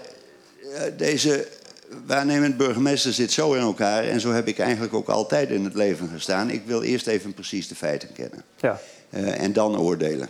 [0.97, 1.58] deze
[2.07, 4.05] waarnemend burgemeester zit zo in elkaar.
[4.05, 6.51] En zo heb ik eigenlijk ook altijd in het leven gestaan.
[6.51, 8.43] Ik wil eerst even precies de feiten kennen.
[8.61, 8.81] Ja.
[9.11, 10.29] Eh, en dan oordelen.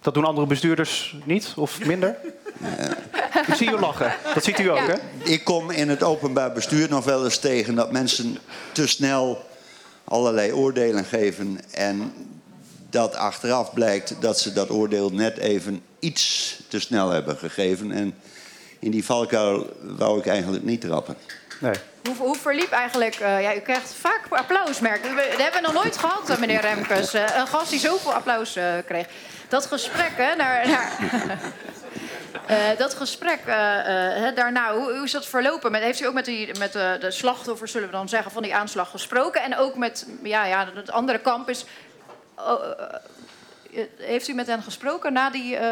[0.00, 2.16] Dat doen andere bestuurders niet of minder?
[3.46, 4.14] Ik zie u lachen.
[4.34, 4.86] Dat ziet u ook, Ja.
[4.86, 5.30] hè?
[5.30, 8.38] Ik kom in het openbaar bestuur nog wel eens tegen dat mensen
[8.72, 9.44] te snel
[10.04, 11.58] allerlei oordelen geven.
[11.70, 12.12] En
[12.90, 17.92] dat achteraf blijkt dat ze dat oordeel net even iets te snel hebben gegeven.
[17.92, 18.14] En
[18.78, 21.16] in die valkuil wou ik eigenlijk niet trappen.
[21.60, 21.74] Nee.
[22.04, 23.14] Hoe, hoe verliep eigenlijk...
[23.14, 25.16] eh, ja, u krijgt vaak applaus, merk ik.
[25.16, 27.14] Dat hebben we nog nooit gehad, eh, meneer Remkes.
[27.14, 29.06] Eh, een gast die zoveel applaus eh, kreeg.
[29.48, 30.68] Dat gesprek, hè, naar...
[30.68, 31.38] naar
[32.46, 35.72] Eh, dat gesprek hè, daarna, hoe, hoe is dat verlopen?
[35.72, 38.42] Met, heeft u ook met, die, met de, de slachtoffers, zullen we dan zeggen, van
[38.42, 39.42] die aanslag gesproken?
[39.42, 41.64] En ook met, ja, ja het andere kamp is...
[43.76, 45.62] eh, heeft u met hen gesproken na die, eh,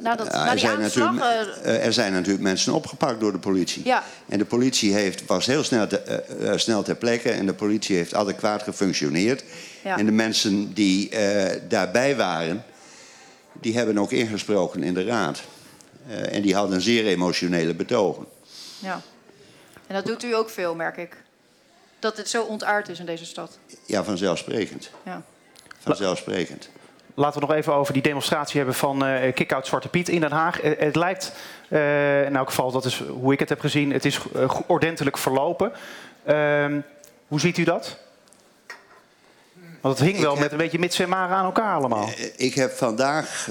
[0.00, 1.12] na dat, Ja, na er, die zijn aanslag?
[1.14, 3.84] natuurlijk, er zijn natuurlijk mensen opgepakt door de politie.
[3.84, 4.02] Ja.
[4.28, 8.14] En de politie heeft, was heel snel, te- snel ter plekke en de politie heeft
[8.14, 9.44] adequaat gefunctioneerd.
[9.84, 9.98] Ja.
[9.98, 11.10] En de mensen die
[11.68, 12.64] daarbij waren,
[13.52, 15.40] die hebben ook ingesproken in de raad.
[16.08, 18.26] En die hadden zeer emotionele betogen.
[18.78, 19.00] Ja.
[19.86, 21.16] En dat doet u ook veel, merk ik.
[21.98, 23.58] Dat het zo ontaard is in deze stad.
[23.86, 24.90] Ja, vanzelfsprekend.
[25.04, 25.22] Ja.
[25.78, 26.68] Vanzelfsprekend.
[27.18, 30.32] Laten we nog even over die demonstratie hebben van eh Kick-Out Zwarte Piet in Den
[30.32, 30.60] Haag.
[30.60, 31.32] Eh, het lijkt,
[31.68, 34.20] eh, in elk geval, dat is hoe ik het heb gezien, het is
[34.66, 35.72] ordentelijk verlopen.
[36.24, 36.80] Ehm,
[37.28, 37.98] hoe ziet u dat?
[39.80, 42.08] Want het hing wel heb- met een beetje mits en maren aan elkaar allemaal.
[42.36, 43.50] Ik heb vandaag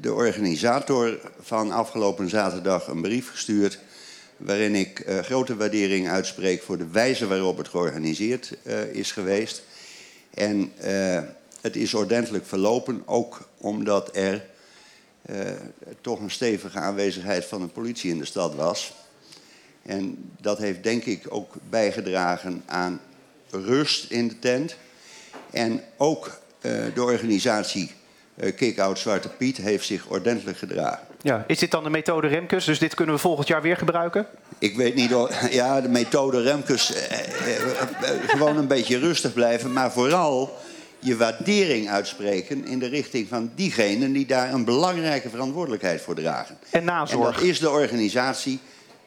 [0.00, 3.78] de organisator van afgelopen zaterdag een brief gestuurd.
[4.36, 8.56] waarin ik grote waardering uitspreek voor de wijze waarop het georganiseerd
[8.92, 9.62] is geweest.
[10.34, 10.72] En
[11.64, 14.44] het is ordentelijk verlopen, ook omdat er
[15.22, 15.36] eh,
[16.00, 18.92] toch een stevige aanwezigheid van de politie in de stad was.
[19.82, 23.00] En dat heeft denk ik ook bijgedragen aan
[23.50, 24.76] rust in de tent.
[25.50, 27.90] En ook eh, de organisatie
[28.34, 31.06] eh Kick-Out Zwarte Piet heeft zich ordentelijk gedragen.
[31.22, 31.44] Ja.
[31.46, 32.64] Is dit dan de methode Remkes?
[32.64, 34.26] Dus dit kunnen we volgend jaar weer gebruiken?
[34.58, 37.62] Ik weet niet, of- ja, de methode Remkes, eh, eh,
[38.26, 40.58] gewoon een beetje rustig blijven, maar vooral
[41.04, 46.58] je waardering uitspreken in de richting van diegenen die daar een belangrijke verantwoordelijkheid voor dragen.
[46.70, 47.34] En En nazorg.
[47.34, 48.58] dat is de organisatie,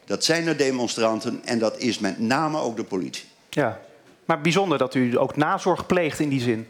[0.05, 3.25] dat zijn de demonstranten en dat is met name ook de politie.
[3.49, 3.79] Ja.
[4.25, 6.67] Maar bijzonder dat u ook nazorg pleegt in die zin.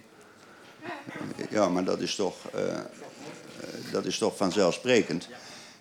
[1.49, 2.77] Ja, maar dat is toch, eh, eh,
[3.91, 5.27] dat is toch vanzelfsprekend.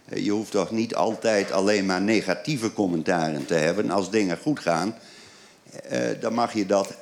[0.08, 3.90] Eh, Je hoeft toch niet altijd alleen maar negatieve commentaren te hebben.
[3.90, 4.94] Als dingen goed gaan,
[6.20, 6.94] dan mag je dat,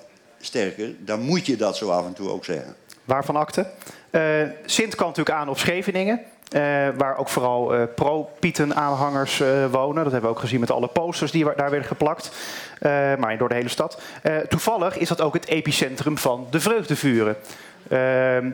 [0.44, 2.74] sterker, dan moet je dat zo af en toe ook zeggen.
[3.04, 3.66] Waarvan akte?
[4.11, 4.22] Eh,
[4.64, 6.20] Sint kan natuurlijk aan op Scheveningen.
[6.50, 6.61] eh,
[6.96, 9.38] waar ook vooral eh, pro-Pieten-aanhangers
[9.70, 10.02] wonen.
[10.02, 12.30] Dat hebben we ook gezien met alle posters die daar werden geplakt.
[13.18, 14.02] Maar door de hele stad.
[14.48, 17.37] Toevallig is dat ook het epicentrum van de vreugdevuren.
[17.88, 18.50] Ehm,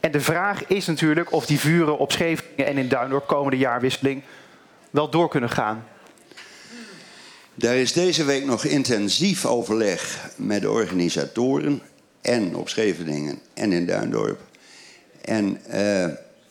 [0.00, 4.22] en de vraag is natuurlijk of die vuren op Scheveningen en in Duindorp komende jaarwisseling
[4.90, 5.84] wel door kunnen gaan.
[7.62, 11.82] Daar is deze week nog intensief overleg met de organisatoren.
[12.20, 14.40] En op Scheveningen en in Duindorp.
[15.24, 16.04] En eh,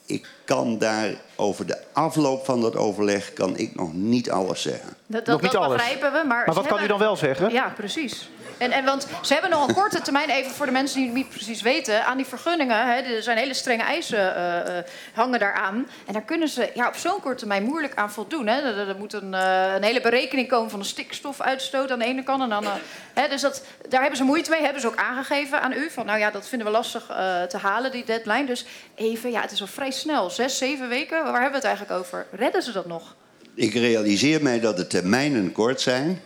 [0.06, 4.90] ik kan daar over de afloop van dat overleg kan ik nog niet alles zeggen.
[5.06, 5.78] Dat, Nog dat, niet dat alles.
[5.78, 6.28] begrijpen we.
[6.28, 7.52] Maar, Maar wat kan u dan wel zeggen?
[7.52, 8.30] Ja, precies.
[8.62, 11.16] En, en want ze hebben nog een korte termijn, even voor de mensen die het
[11.16, 12.88] niet precies weten, aan die vergunningen.
[12.88, 15.88] Hè, er zijn hele strenge eisen uh, uh, hangen daaraan.
[16.08, 18.48] En daar kunnen ze ja, op zo'n korte termijn moeilijk aan voldoen.
[18.48, 18.88] Hè.
[18.88, 22.42] Er, moet een, uh, een, hele berekening komen van de stikstofuitstoot aan de ene kant.
[22.42, 22.66] En dan,
[23.14, 25.90] hè, dus dat, daar hebben ze moeite mee, hebben ze ook aangegeven aan u.
[25.90, 27.06] Van nou ja, dat vinden we lastig
[27.50, 28.46] te halen, die deadline.
[28.46, 30.30] Dus even, ja, het is al vrij snel.
[30.30, 32.26] Zes, zeven weken, waar hebben we het eigenlijk over?
[32.32, 33.16] Redden ze dat nog?
[33.56, 36.22] Ik realiseer mij dat de termijnen kort zijn.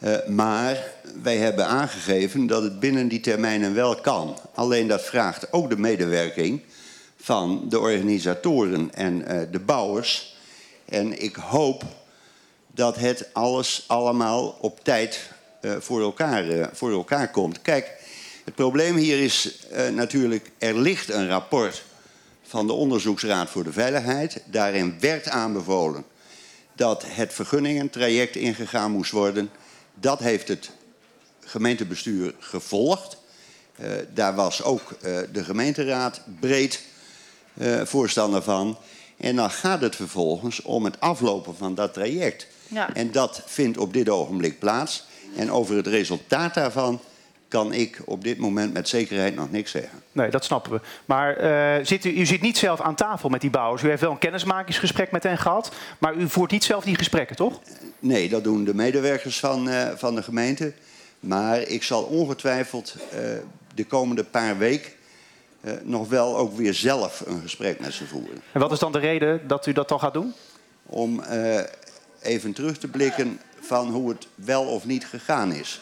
[0.00, 4.38] Uh, maar wij hebben aangegeven dat het binnen die termijnen wel kan.
[4.54, 6.62] Alleen dat vraagt ook de medewerking
[7.16, 10.36] van de organisatoren en uh, de bouwers.
[10.84, 11.84] En ik hoop
[12.66, 15.30] dat het alles allemaal op tijd
[15.60, 17.62] uh, voor, elkaar, voor elkaar komt.
[17.62, 17.92] Kijk,
[18.44, 21.84] het probleem hier is natuurlijk, er ligt een rapport
[22.42, 24.42] van de Onderzoeksraad voor de Veiligheid.
[24.44, 26.04] Daarin werd aanbevolen
[26.74, 29.50] dat het vergunningentraject ingegaan moest worden.
[30.00, 30.70] Dat heeft het
[31.44, 33.16] gemeentebestuur gevolgd.
[33.80, 36.82] Uh, daar was ook uh, de gemeenteraad breed
[37.54, 38.78] uh, voorstander van.
[39.16, 42.46] En dan gaat het vervolgens om het aflopen van dat traject.
[42.68, 42.94] Ja.
[42.94, 45.06] En dat vindt op dit ogenblik plaats.
[45.36, 47.00] En over het resultaat daarvan
[47.48, 50.02] kan ik op dit moment met zekerheid nog niks zeggen.
[50.12, 50.80] Nee, dat snappen we.
[51.04, 51.42] Maar
[51.78, 53.82] uh, zit u, u zit niet zelf aan tafel met die bouwers.
[53.82, 55.72] U heeft wel een kennismakingsgesprek met hen gehad.
[55.98, 57.60] Maar u voert niet zelf die gesprekken, toch?
[57.98, 60.72] Nee, dat doen de medewerkers van, uh, van de gemeente.
[61.20, 63.20] Maar ik zal ongetwijfeld uh,
[63.74, 64.92] de komende paar weken
[65.82, 68.42] nog wel ook weer zelf een gesprek met ze voeren.
[68.52, 70.34] En wat is dan de reden dat u dat dan gaat doen?
[70.86, 71.22] Om
[72.22, 75.80] even terug te blikken van hoe het wel of niet gegaan is.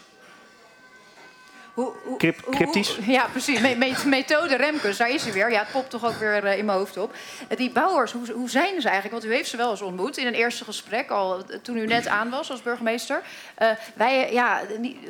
[1.76, 2.96] Hoe, hoe, Crypt, cryptisch?
[2.96, 3.60] Hoe, ja, precies.
[3.60, 5.50] Me, methode Remkes, daar is hij weer.
[5.50, 7.14] Ja, het popt toch ook weer uh, in mijn hoofd op.
[7.48, 9.22] Uh, die bouwers, hoe, hoe, zijn ze eigenlijk?
[9.22, 12.06] Want u heeft ze wel eens ontmoet in een eerste gesprek, al toen u net
[12.06, 13.22] aan was als burgemeester.
[13.62, 14.60] Uh, wij ja,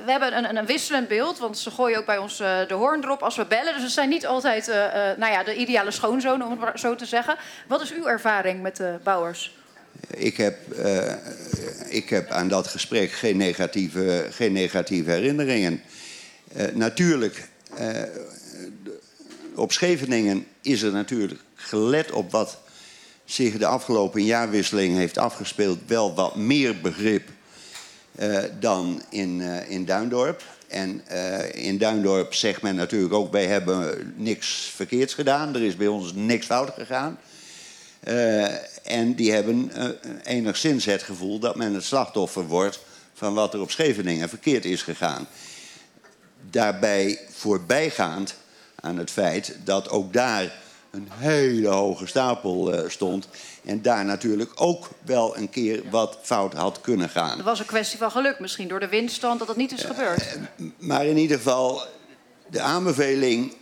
[0.04, 3.22] we hebben een, een, wisselend beeld, want ze gooien ook bij ons de hoorn erop
[3.22, 3.74] als we bellen.
[3.74, 4.66] Dus ze zijn niet altijd
[5.16, 7.36] nou ja, de ideale schoonzoon, om het zo te zeggen.
[7.66, 9.56] Wat is uw ervaring met de bouwers?
[10.10, 10.56] Ik heb,
[11.88, 15.82] ik heb aan dat gesprek geen negatieve, geen negatieve herinneringen.
[16.56, 17.48] Uh, natuurlijk,
[17.80, 18.02] uh,
[19.54, 22.58] op Scheveningen is er natuurlijk gelet op wat
[23.24, 27.28] zich de afgelopen jaarwisseling heeft afgespeeld, wel wat meer begrip
[28.18, 30.42] uh, dan in, in Duindorp.
[30.66, 31.02] En
[31.52, 36.12] in Duindorp zegt men natuurlijk ook: wij hebben niks verkeerds gedaan, er is bij ons
[36.14, 37.18] niks fout gegaan.
[38.82, 39.70] en die hebben
[40.24, 42.80] enigszins het gevoel dat men het slachtoffer wordt
[43.14, 45.26] van wat er op Scheveningen verkeerd is gegaan
[46.50, 48.34] daarbij voorbijgaand
[48.80, 50.52] aan het feit dat ook daar
[50.90, 53.28] een hele hoge stapel uh, stond.
[53.64, 57.36] En daar natuurlijk ook wel een keer wat fout had kunnen gaan.
[57.36, 59.90] Dat was een kwestie van geluk misschien, door de windstand dat dat niet is uh,
[59.90, 60.38] gebeurd.
[60.78, 61.82] Maar in ieder geval,
[62.50, 63.54] de aanbeveling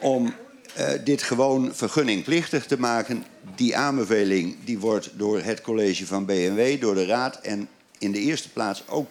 [0.00, 0.34] om
[0.78, 3.24] uh, dit gewoon vergunningplichtig te maken...
[3.54, 7.40] die aanbeveling die wordt door het college van BMW, door de raad...
[7.40, 9.08] en in de eerste plaats ook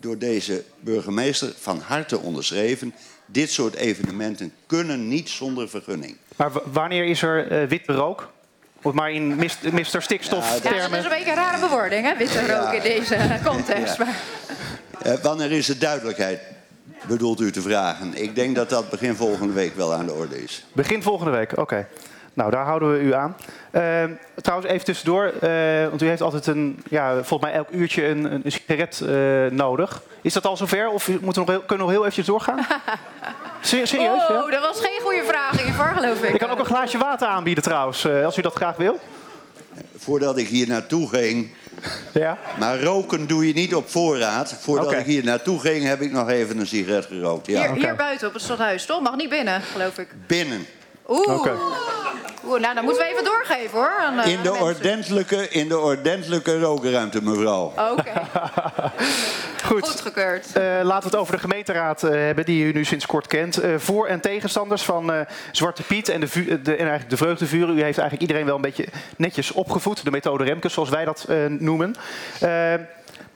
[0.00, 2.94] door deze burgemeester van harte onderschreven.
[3.26, 6.16] Dit soort evenementen kunnen niet zonder vergunning.
[6.36, 8.32] Maar wanneer is er uh, wit rook?
[8.82, 9.36] Of maar in
[9.72, 10.02] Mr.
[10.02, 10.80] Stikstof ja, termen.
[10.82, 12.16] Ja, dat is een beetje een rare bewoording, hè?
[12.16, 12.72] Witte rook ja.
[12.72, 13.96] in deze context.
[13.96, 14.06] Ja.
[15.06, 16.40] Uh, wanneer is er duidelijkheid?
[17.08, 18.14] Bedoelt u te vragen?
[18.14, 20.64] Ik denk dat dat begin volgende week wel aan de orde is.
[20.72, 21.60] Begin volgende week, oké.
[21.60, 21.86] Okay.
[22.36, 23.36] Nou, daar houden we u aan.
[23.72, 24.04] Uh,
[24.42, 28.24] trouwens, even tussendoor, uh, want u heeft altijd een, ja, volgens mij elk uurtje een,
[28.24, 30.02] een sigaret uh, nodig.
[30.20, 32.66] Is dat al zover of moeten we nog heel, kunnen we nog heel eventjes doorgaan?
[33.60, 33.98] Serieus?
[33.98, 34.50] Oh, ja?
[34.50, 36.34] dat was geen goede vraag hiervoor, geloof ik.
[36.34, 39.00] Ik kan ook een glaasje water aanbieden trouwens, eh, als u dat graag wil.
[39.96, 41.54] Voordat ik hier naartoe ging,
[42.12, 42.38] ja?
[42.58, 44.56] Maar roken doe je niet op voorraad.
[44.60, 45.00] Voordat okay.
[45.00, 47.46] ik hier naartoe ging, heb ik nog even een sigaret gerookt.
[47.46, 47.60] Ja.
[47.60, 49.00] Hier, hier buiten op het stadhuis, toch?
[49.00, 50.08] Mag niet binnen, geloof ik.
[50.26, 50.66] Binnen.
[51.08, 51.38] Oeh.
[51.38, 51.54] Okay.
[52.46, 53.94] Oeh, nou, dan moeten we even doorgeven hoor.
[53.98, 57.64] Aan, uh, in, de ordentelijke, in de ordentelijke rookruimte, mevrouw.
[57.64, 57.90] Oké.
[57.90, 58.22] Okay.
[59.64, 59.88] Goed.
[59.88, 60.46] Goedgekeurd.
[60.46, 63.64] Uh, laten we het over de gemeenteraad uh, hebben, die u nu sinds kort kent.
[63.64, 66.28] Uh, voor- en tegenstanders van Zwarte Piet en, de,
[66.62, 67.68] de, en eigenlijk de vreugdevuren.
[67.78, 70.04] U heeft eigenlijk iedereen wel een beetje netjes opgevoed.
[70.04, 71.94] De methode Remkes, zoals wij dat noemen.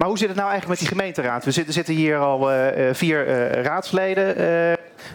[0.00, 1.44] Maar hoe zit het nou eigenlijk met die gemeenteraad?
[1.44, 2.48] We zitten, zitten hier al
[2.94, 3.26] vier
[3.62, 4.36] raadsleden.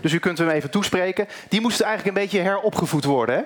[0.01, 1.27] dus u kunt hem even toespreken.
[1.49, 3.41] Die moesten eigenlijk een beetje heropgevoed worden, hè?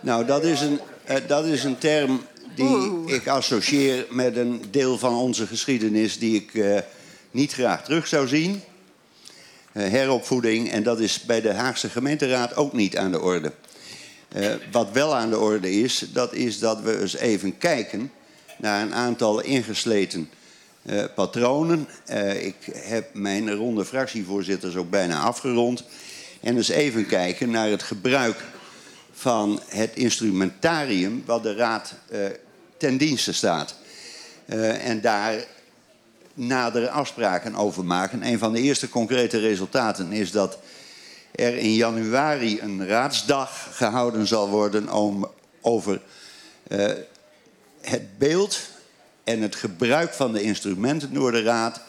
[0.00, 0.80] Nou, dat is een,
[1.26, 3.12] dat is een term die Oeh.
[3.12, 6.78] ik associeer met een deel van onze geschiedenis die ik uh,
[7.30, 8.62] niet graag terug zou zien.
[9.72, 13.52] Uh, heropvoeding, en dat is bij de Haagse gemeenteraad ook niet aan de orde.
[14.36, 18.10] Uh, wat wel aan de orde is, dat is dat we eens even kijken
[18.58, 20.30] naar een aantal ingesleten
[20.84, 21.88] eh, patronen.
[22.04, 25.84] Eh, ik heb mijn ronde fractievoorzitters ook bijna afgerond.
[26.40, 28.44] En dus even kijken naar het gebruik
[29.12, 32.20] van het instrumentarium wat de Raad eh,
[32.76, 33.74] ten dienste staat.
[34.80, 35.44] En daar
[36.34, 38.26] nadere afspraken over maken.
[38.26, 40.58] Een van de eerste concrete resultaten is dat
[41.34, 45.28] er in januari een raadsdag gehouden zal worden om,
[45.60, 46.00] over
[47.84, 48.60] het beeld
[49.24, 51.80] en het gebruik van de instrumenten door de raad.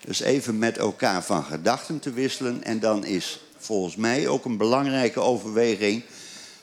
[0.00, 2.64] Dus even met elkaar van gedachten te wisselen.
[2.64, 6.02] En dan is volgens mij ook een belangrijke overweging.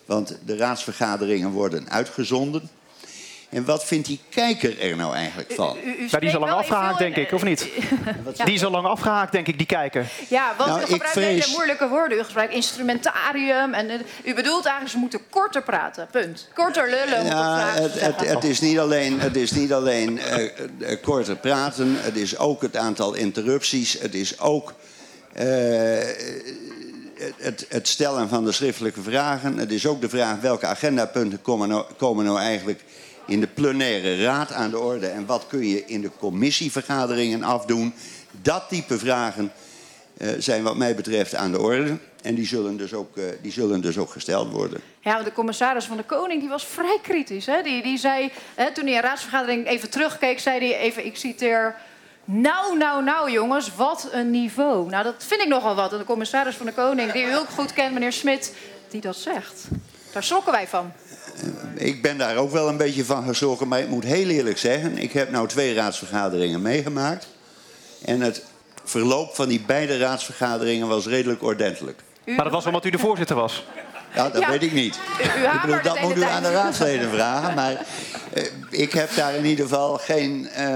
[0.06, 2.70] Want de raadsvergaderingen worden uitgezonden.
[3.56, 5.78] En wat vindt die kijker er nou eigenlijk van?
[5.84, 7.68] U, u, u Ja, die is al lang afgehaakt, denk ik, of niet?
[8.36, 8.46] Ja.
[8.46, 10.06] Die is al lang afgehaakt, denk ik, die kijker.
[10.30, 12.18] Ja, want Nou, u ik gebruikt vrees- hele moeilijke woorden.
[12.18, 13.74] U gebruikt instrumentarium.
[13.74, 16.08] En, eh, u bedoelt eigenlijk, ze moeten korter praten.
[16.12, 16.48] Punt.
[16.54, 17.26] Korter lullen.
[17.26, 21.96] Ja, het het, het, is niet alleen, het is niet alleen eh, eh, korter praten,
[21.98, 24.74] het is ook het aantal interrupties, het is ook
[25.34, 25.46] eh,
[27.38, 31.68] het, het stellen van de schriftelijke vragen, het is ook de vraag welke agendapunten komen
[31.70, 32.82] nou, komen nou eigenlijk
[33.28, 37.94] in de plenaire raad aan de orde en wat kun je in de commissievergaderingen afdoen.
[38.42, 39.52] Dat type vragen
[40.18, 43.52] eh, zijn wat mij betreft aan de orde en die zullen dus ook, eh, die
[43.52, 44.82] zullen dus ook gesteld worden.
[45.00, 47.46] Ja, de commissaris van de Koning die was vrij kritisch.
[47.46, 47.62] Hè?
[47.62, 51.76] Die, die zei, hè, toen hij een raadsvergadering even terugkeek, zei hij even, ik citeer...
[52.28, 54.90] Nou, nou, nou jongens, wat een niveau.
[54.90, 55.92] Nou, dat vind ik nogal wat.
[55.92, 58.54] En de commissaris van de Koning, die u ook goed kent, meneer Smit,
[58.90, 59.68] die dat zegt.
[60.14, 60.92] Daar schrokken wij van.
[61.76, 63.68] Ik ben daar ook wel een beetje van geschrokken.
[63.68, 67.28] Maar ik moet heel eerlijk zeggen, ik heb nou twee raadsvergaderingen meegemaakt.
[68.06, 68.44] En het
[68.84, 72.00] verloop van die beide raadsvergaderingen was redelijk ordentelijk.
[72.26, 73.64] Maar dat was omdat u de voorzitter was.
[74.16, 74.50] Ja, dat Ja.
[74.50, 75.00] weet ik niet.
[75.20, 77.54] U- u ik bedoel, dat moet u aan de raadsleden vragen.
[77.56, 77.72] Maar
[78.34, 80.68] eh, ik heb daar in ieder geval geen eh,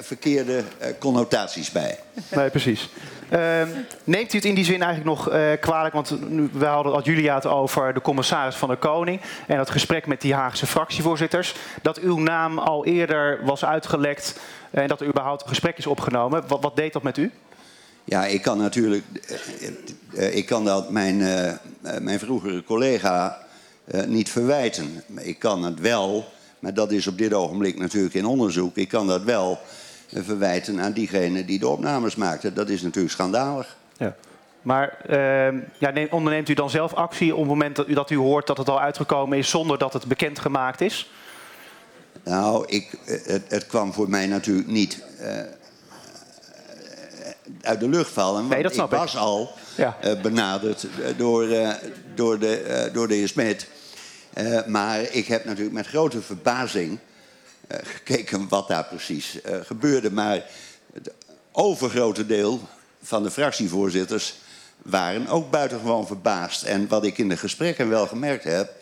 [0.00, 1.98] verkeerde eh, connotaties bij.
[2.30, 2.88] Nee, precies.
[3.28, 3.68] Ehm,
[4.04, 5.94] neemt u het in die zin eigenlijk nog eh, kwalijk?
[5.94, 9.70] Want nu, we hadden had Julia het over de commissaris van de Koning en het
[9.70, 11.54] gesprek met die Haagse fractievoorzitters.
[11.82, 14.38] Dat uw naam al eerder was uitgelekt
[14.70, 16.44] en dat er überhaupt een gesprek is opgenomen.
[16.46, 17.32] Wat, wat deed dat met u?
[18.06, 19.04] Ja, ik kan natuurlijk.
[19.28, 21.52] eh, eh, ik kan dat mijn, eh,
[22.00, 23.38] mijn vroegere collega
[24.06, 25.02] niet verwijten.
[25.20, 26.24] Ik kan het wel,
[26.58, 28.76] maar dat is op dit ogenblik natuurlijk in onderzoek.
[28.76, 29.58] Ik kan dat wel
[30.12, 32.52] verwijten aan diegene die de opnames maakte.
[32.52, 33.76] Dat is natuurlijk schandalig.
[33.96, 34.14] Ja.
[34.62, 38.10] Maar ehm, ja, neem- onderneemt u dan zelf actie op het moment dat u, dat
[38.10, 41.10] u hoort dat het al uitgekomen is zonder dat het bekendgemaakt is?
[42.24, 45.02] Nou, ik, het, het kwam voor mij natuurlijk niet
[47.60, 48.34] uit de lucht vallen.
[48.40, 48.98] Want Nee, dat snap ik ik.
[48.98, 49.96] was al Ja.
[50.00, 51.70] eh, benaderd eh, door, eh,
[52.14, 53.66] door, de, eh, door de heer Smit.
[54.66, 56.98] Maar ik heb natuurlijk met grote verbazing
[57.68, 60.10] gekeken wat daar precies gebeurde.
[60.10, 60.42] Maar
[60.92, 61.12] het
[61.52, 62.60] overgrote deel
[63.02, 64.34] van de fractievoorzitters
[64.82, 66.62] waren ook buitengewoon verbaasd.
[66.62, 68.72] En wat ik in de gesprekken wel gemerkt heb,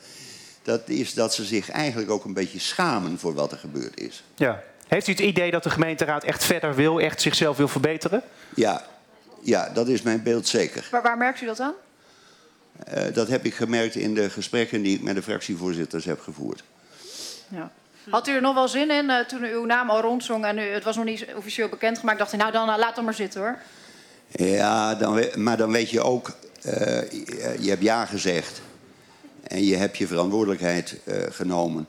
[0.62, 4.24] dat is dat ze zich eigenlijk ook een beetje schamen voor wat er gebeurd is.
[4.34, 4.62] Ja.
[4.94, 8.22] Heeft u het idee dat de gemeenteraad echt verder wil, echt zichzelf wil verbeteren?
[8.54, 8.82] Ja,
[9.40, 10.88] ja dat is mijn beeld zeker.
[10.90, 11.74] Waar, waar merkt u dat aan?
[12.86, 16.62] Eh, dat heb ik gemerkt in de gesprekken die ik met de fractievoorzitters heb gevoerd.
[17.48, 17.70] Ja.
[18.10, 20.58] Had u er nog wel zin in eh, toen u uw naam al rondzong en
[20.58, 22.18] u, het was nog niet officieel bekendgemaakt?
[22.18, 23.58] Dacht u, nou dan eh, laat hem maar zitten hoor.
[24.28, 28.60] Ja, dan, maar dan weet je ook, eh, je, je hebt ja gezegd.
[29.42, 31.88] En je hebt je verantwoordelijkheid eh, genomen.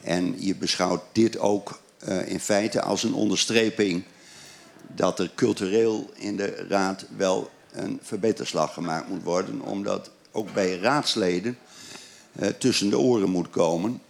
[0.00, 4.04] En je beschouwt dit ook eh, in feite als een onderstreping
[4.86, 9.60] dat er cultureel in de raad wel een verbeterslag gemaakt moet worden.
[9.60, 11.58] Omdat ook bij raadsleden
[12.32, 14.00] eh, tussen de oren moet komen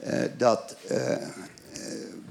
[0.00, 0.76] eh, dat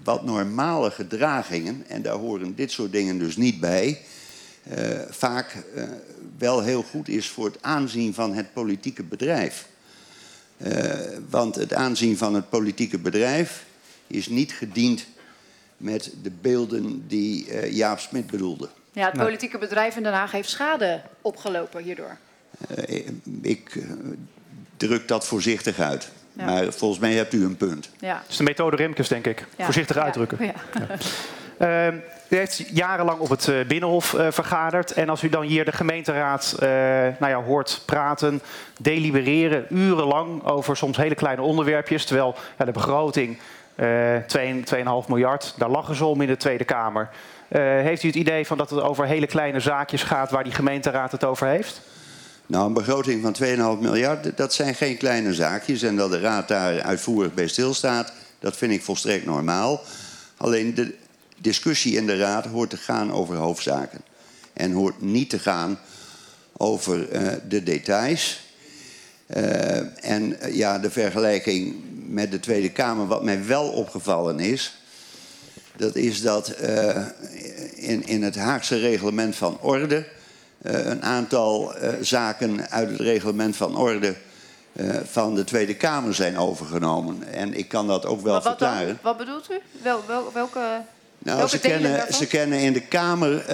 [0.03, 4.01] wat normale gedragingen, en daar horen dit soort dingen dus niet bij,
[5.09, 5.63] vaak
[6.37, 9.67] wel heel goed is voor het aanzien van het politieke bedrijf.
[11.29, 13.65] Want het aanzien van het politieke bedrijf
[14.07, 15.05] is niet gediend
[15.77, 18.69] met de beelden die eh, Jaap Smit bedoelde.
[18.91, 19.25] Ja, het Nee.
[19.25, 22.17] politieke bedrijf in Den Haag heeft schade opgelopen hierdoor.
[22.75, 23.07] Eh,
[23.41, 23.83] ik eh,
[24.77, 26.11] druk dat voorzichtig uit.
[26.33, 26.45] Ja.
[26.45, 27.89] Maar volgens mij hebt u een punt.
[27.99, 28.13] Ja.
[28.13, 29.45] Dat is de methode Remkes, denk ik.
[29.57, 29.63] Ja.
[29.65, 30.03] Voorzichtig Ja.
[30.03, 30.37] uitdrukken.
[30.45, 30.53] Ja.
[31.57, 31.95] Ehm,
[32.29, 34.91] u heeft jarenlang op het Binnenhof eh, vergaderd.
[34.91, 36.67] En als u dan hier de gemeenteraad eh,
[37.19, 38.41] nou ja, hoort praten,
[38.81, 42.05] delibereren, urenlang over soms hele kleine onderwerpjes.
[42.05, 43.37] Terwijl ja, de begroting,
[43.76, 47.09] eh 2,5 miljard, daar lachen ze om in de Tweede Kamer.
[47.47, 50.53] Eh, heeft u het idee van dat het over hele kleine zaakjes gaat waar die
[50.53, 51.82] gemeenteraad het over heeft?
[52.45, 55.82] Nou, een begroting van 2,5 miljard, dat zijn geen kleine zaakjes.
[55.82, 59.82] En dat de Raad daar uitvoerig bij stilstaat, dat vind ik volstrekt normaal.
[60.38, 60.95] Alleen de,
[61.38, 64.01] discussie in de Raad hoort te gaan over hoofdzaken.
[64.53, 65.80] En hoort niet te gaan
[66.57, 68.41] over uh, de details.
[70.01, 71.76] En ja, de vergelijking
[72.14, 74.78] met de Tweede Kamer, wat mij wel opgevallen is,
[75.76, 76.47] dat is dat
[77.76, 80.05] in, in het Haagse reglement van orde
[80.61, 84.16] een aantal zaken uit het reglement van orde
[85.03, 87.34] van de Tweede Kamer zijn overgenomen.
[87.34, 88.88] En ik kan dat ook wel wat, verklaren.
[88.88, 88.97] Dan?
[89.01, 89.59] Wat bedoelt u?
[89.82, 90.82] Wel, wel, welke.
[91.20, 93.45] Nou, ze kennen, ze kennen, in de Kamer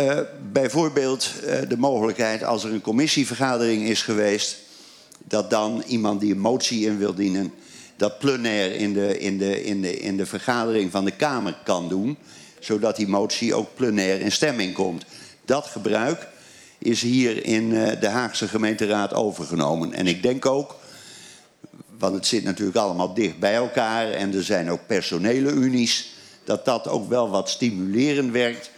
[0.52, 1.32] bijvoorbeeld
[1.68, 4.58] de mogelijkheid als er een commissievergadering is geweest,
[5.24, 7.54] dat dan iemand die een motie in wil dienen,
[8.00, 11.90] dat plenair in de, in de, in de, in de vergadering van de Kamer kan
[11.90, 12.18] doen,
[12.60, 15.06] zodat die motie ook plenair in stemming komt.
[15.46, 16.28] Dat gebruik
[16.78, 19.94] is hier in uh, de Haagse gemeenteraad overgenomen.
[19.94, 20.76] En ik denk ook,
[21.98, 26.66] want het zit natuurlijk allemaal dicht bij elkaar en er zijn ook personele unies dat
[26.66, 28.72] dat ook wel wat stimulerend werkt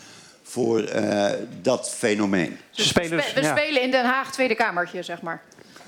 [0.44, 1.30] voor uh,
[1.62, 2.58] dat fenomeen.
[2.76, 3.58] Dus we, ja.
[3.58, 5.42] spelen in Den Haag Tweede Kamertje, zeg maar.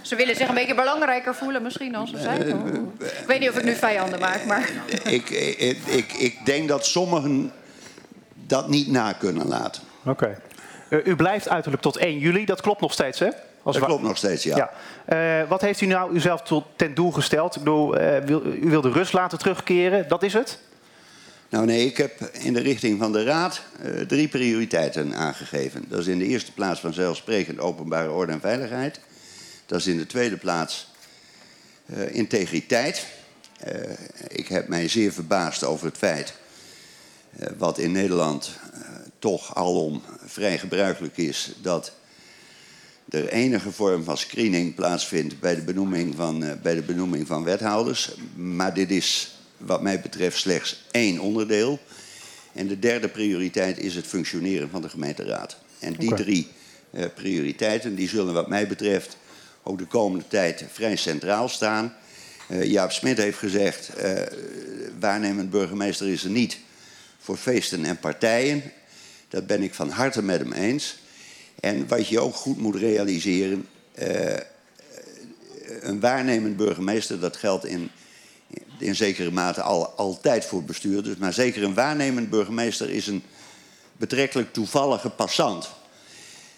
[0.04, 2.54] Ze willen zich een beetje belangrijker voelen misschien dan ze zijn.
[2.54, 2.78] Oh.
[3.00, 4.70] Ik weet niet of ik nu vijanden maak, maar...
[5.04, 7.52] Ik, ik, ik, ik denk dat sommigen
[8.34, 9.82] dat niet na kunnen laten.
[10.00, 10.10] Oké.
[10.10, 10.38] Okay.
[10.90, 13.30] Uh, u blijft uiterlijk tot 1 juli, dat klopt nog steeds, hè?
[13.64, 14.72] Als dat klopt nog steeds, ja.
[15.08, 15.42] ja.
[15.42, 17.56] Uh, wat heeft u nou uzelf tot, ten doel gesteld?
[17.56, 17.92] Ik bedoel,
[18.26, 20.60] wil, u wil de rust laten terugkeren, dat is het?
[21.54, 25.86] Nou nee, ik heb in de richting van de Raad uh, drie prioriteiten aangegeven.
[25.88, 29.00] Dat is in de eerste plaats vanzelfsprekend openbare orde en veiligheid.
[29.66, 30.88] Dat is in de tweede plaats
[31.86, 33.06] uh, integriteit.
[33.68, 33.92] Uh,
[34.28, 36.34] ik heb mij zeer verbaasd over het feit
[37.58, 38.52] wat in Nederland
[39.20, 41.52] toch alom vrij gebruikelijk is...
[41.62, 41.92] dat
[43.10, 48.12] er enige vorm van screening plaatsvindt bij de benoeming van, bij de benoeming van wethouders.
[48.36, 51.80] Maar dit is wat mij betreft slechts één onderdeel.
[52.54, 55.58] En de derde prioriteit is het functioneren van de gemeenteraad.
[55.80, 56.24] En die okay.
[56.24, 56.48] drie
[56.92, 59.18] uh, prioriteiten die zullen wat mij betreft
[59.64, 61.96] ook de komende tijd vrij centraal staan.
[62.48, 64.22] Uh, Jaap Smit heeft gezegd, uh,
[65.00, 66.58] waarnemend burgemeester is er niet
[67.20, 68.64] voor feesten en partijen.
[69.28, 70.98] Dat ben ik van harte met hem eens.
[71.60, 73.68] En wat je ook goed moet realiseren,
[75.82, 77.92] een waarnemend burgemeester, dat geldt in
[78.84, 81.18] in zekere mate al, altijd voor bestuurders.
[81.18, 83.24] Maar zeker een waarnemend burgemeester is een
[83.98, 85.70] betrekkelijk toevallige passant.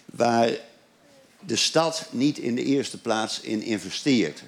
[0.04, 0.50] Waar
[1.40, 4.42] de stad niet in de eerste plaats in investeert.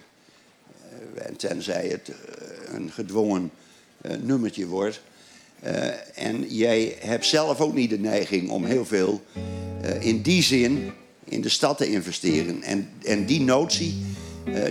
[1.15, 3.51] Uh, tenzij het uh, een gedwongen
[4.03, 5.01] uh, nummertje wordt.
[6.15, 9.23] en jij hebt zelf ook niet de neiging om heel veel
[10.01, 10.93] in die zin
[11.25, 12.63] in de stad te investeren.
[12.63, 13.95] En, en die notie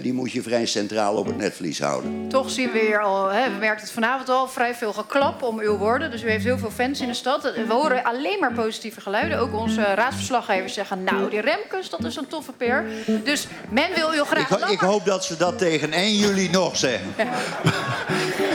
[0.01, 2.30] die moet je vrij centraal op het netvlies houden.
[2.30, 5.59] Toch zien we hier al, hè, we merken het vanavond al, vrij veel geklap om
[5.59, 6.11] uw woorden.
[6.11, 7.43] Dus u heeft heel veel fans in de stad.
[7.43, 9.39] We horen alleen maar positieve geluiden.
[9.39, 12.86] Ook onze raadsverslaggevers zeggen, nou, die Remkes, dat is een toffe peer.
[13.23, 16.78] Dus men wil u graag ik, ik hoop dat ze dat tegen 1 juli nog
[16.78, 17.13] zeggen.
[17.17, 17.25] Ja.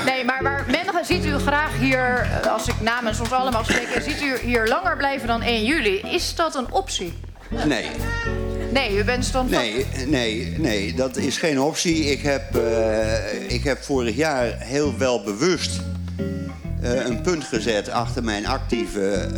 [0.05, 4.03] Nee, maar waar, men ziet u graag hier, eh, als ik namens ons allemaal spreek...
[4.03, 6.01] ziet u hier langer blijven dan 1 juli.
[6.01, 7.13] Is dat een optie?
[7.65, 7.91] Nee.
[8.73, 9.87] Nee, u bent standvastig.
[9.97, 12.05] Nee, nee, nee, dat is geen optie.
[12.05, 15.81] Ik heb, uh, ik heb vorig jaar heel wel bewust
[16.83, 19.29] uh, een punt gezet achter mijn actieve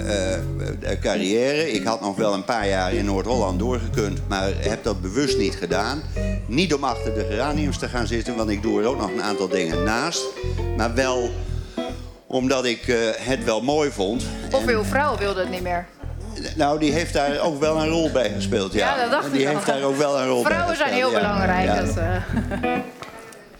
[0.83, 1.73] uh, carrière.
[1.73, 5.55] Ik had nog wel een paar jaar in Noord-Holland doorgekund, maar heb dat bewust niet
[5.55, 6.03] gedaan.
[6.47, 9.23] Niet om achter de geraniums te gaan zitten, want ik doe er ook nog een
[9.23, 10.23] aantal dingen naast.
[10.77, 11.31] Maar wel
[12.27, 14.25] omdat ik het wel mooi vond.
[14.53, 15.87] Of uw vrouw wilde het niet meer?
[16.57, 18.95] Nou, die heeft daar ook wel een rol bij gespeeld, ja.
[18.95, 20.93] Ja, dat dacht en die ik heeft daar ook wel een rol Vrouwen bij zijn
[20.93, 21.19] heel ja.
[21.19, 21.67] belangrijk.
[21.67, 22.23] Ja.
[22.63, 22.73] Uh...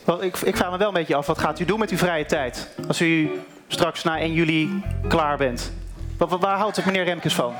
[0.05, 1.97] Wel, ik, ik vraag me wel een beetje af, wat gaat u doen met uw
[1.97, 2.69] vrije tijd?
[2.89, 3.31] Als u
[3.69, 5.73] straks na 1 juli klaar bent.
[6.19, 7.55] Waar, waar houdt het meneer Remkes van?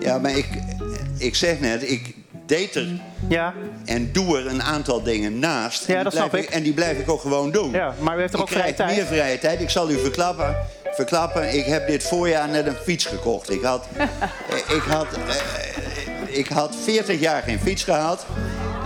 [0.00, 0.48] Ja, maar ik,
[1.18, 2.14] ik zeg net, ik
[2.46, 2.86] deed er
[3.28, 3.54] ja.
[3.84, 5.86] en doe er een aantal dingen naast.
[5.86, 6.50] Ja, en dat die snap blijf ik.
[6.50, 7.70] En die blijf ik ook gewoon doen.
[7.70, 8.96] Ja, maar u heeft toch ook vrije krijg tijd?
[8.96, 9.60] meer vrije tijd.
[9.60, 10.56] Ik zal u verklappen,
[10.94, 13.50] verklappen ik heb dit voorjaar net een fiets gekocht.
[13.50, 18.26] Ik had, eh, ik had, eh, ik had 40 jaar geen fiets gehad.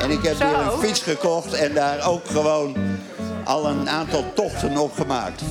[0.00, 0.46] En ik heb Zo.
[0.48, 2.76] weer een fiets gekocht en daar ook gewoon
[3.44, 5.42] al een aantal tochten op gemaakt.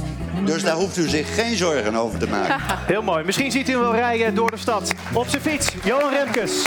[0.46, 2.56] Dus daar hoeft u zich geen zorgen over te maken.
[2.88, 3.24] Heel mooi.
[3.24, 4.92] Misschien ziet u hem wel rijden door de stad.
[5.14, 6.66] Op zijn fiets, Johan Remkes.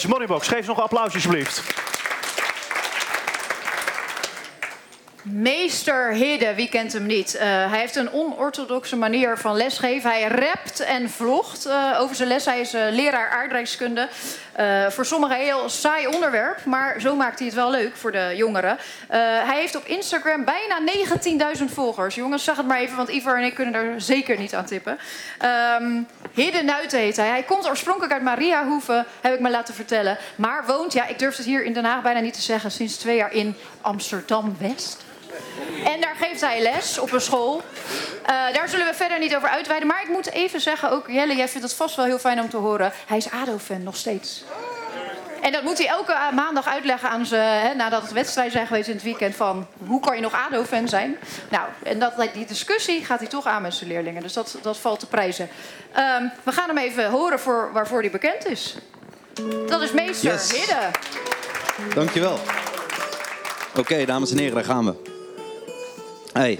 [0.00, 0.48] Kids Moneybox.
[0.48, 1.62] Geef nog een applaus alsjeblieft.
[5.22, 7.34] Meester Hidde, wie kent hem niet?
[7.34, 10.10] Eh, hij heeft een onorthodoxe manier van lesgeven.
[10.10, 12.44] Hij rapt en vlogt eh, over zijn les.
[12.44, 14.08] Hij is eh, leraar aardrijkskunde
[14.88, 18.32] voor sommigen een heel saai onderwerp, maar zo maakt hij het wel leuk voor de
[18.36, 18.78] jongeren.
[19.46, 20.80] hij heeft op Instagram bijna
[21.58, 22.14] 19.000 volgers.
[22.14, 24.98] Jongens, zag het maar even, want Ivar en ik kunnen er zeker niet aan tippen.
[25.80, 27.28] Um, Hidde Nuiten heet hij.
[27.28, 30.18] Hij komt oorspronkelijk uit Mariahoeve, heb ik me laten vertellen.
[30.36, 32.96] Maar woont, ja, ik durf het hier in Den Haag bijna niet te zeggen, sinds
[32.96, 35.04] twee jaar in Amsterdam-West.
[35.84, 37.62] En daar geeft hij les op een school.
[38.22, 39.88] Uh, daar zullen we verder niet over uitweiden.
[39.88, 42.48] Maar ik moet even zeggen, ook Jelle, jij vindt het vast wel heel fijn om
[42.48, 42.92] te horen.
[43.06, 44.44] Hij is ADO-fan nog steeds.
[45.40, 48.88] En dat moet hij elke maandag uitleggen aan ze, hè, nadat het wedstrijden zijn geweest
[48.88, 51.16] in het weekend, van hoe kan je nog ADO-fan zijn?
[51.48, 54.22] Nou, en dat, die discussie gaat hij toch aan met zijn leerlingen.
[54.22, 55.48] Dus dat, dat valt te prijzen.
[55.96, 58.76] Um, we gaan hem even horen voor waarvoor hij bekend is.
[59.66, 60.52] Dat is meester yes.
[60.52, 60.90] Hidde.
[61.94, 62.38] Dankjewel.
[63.70, 65.09] Oké, okay, dames en heren, daar gaan we.
[66.34, 66.58] Hey.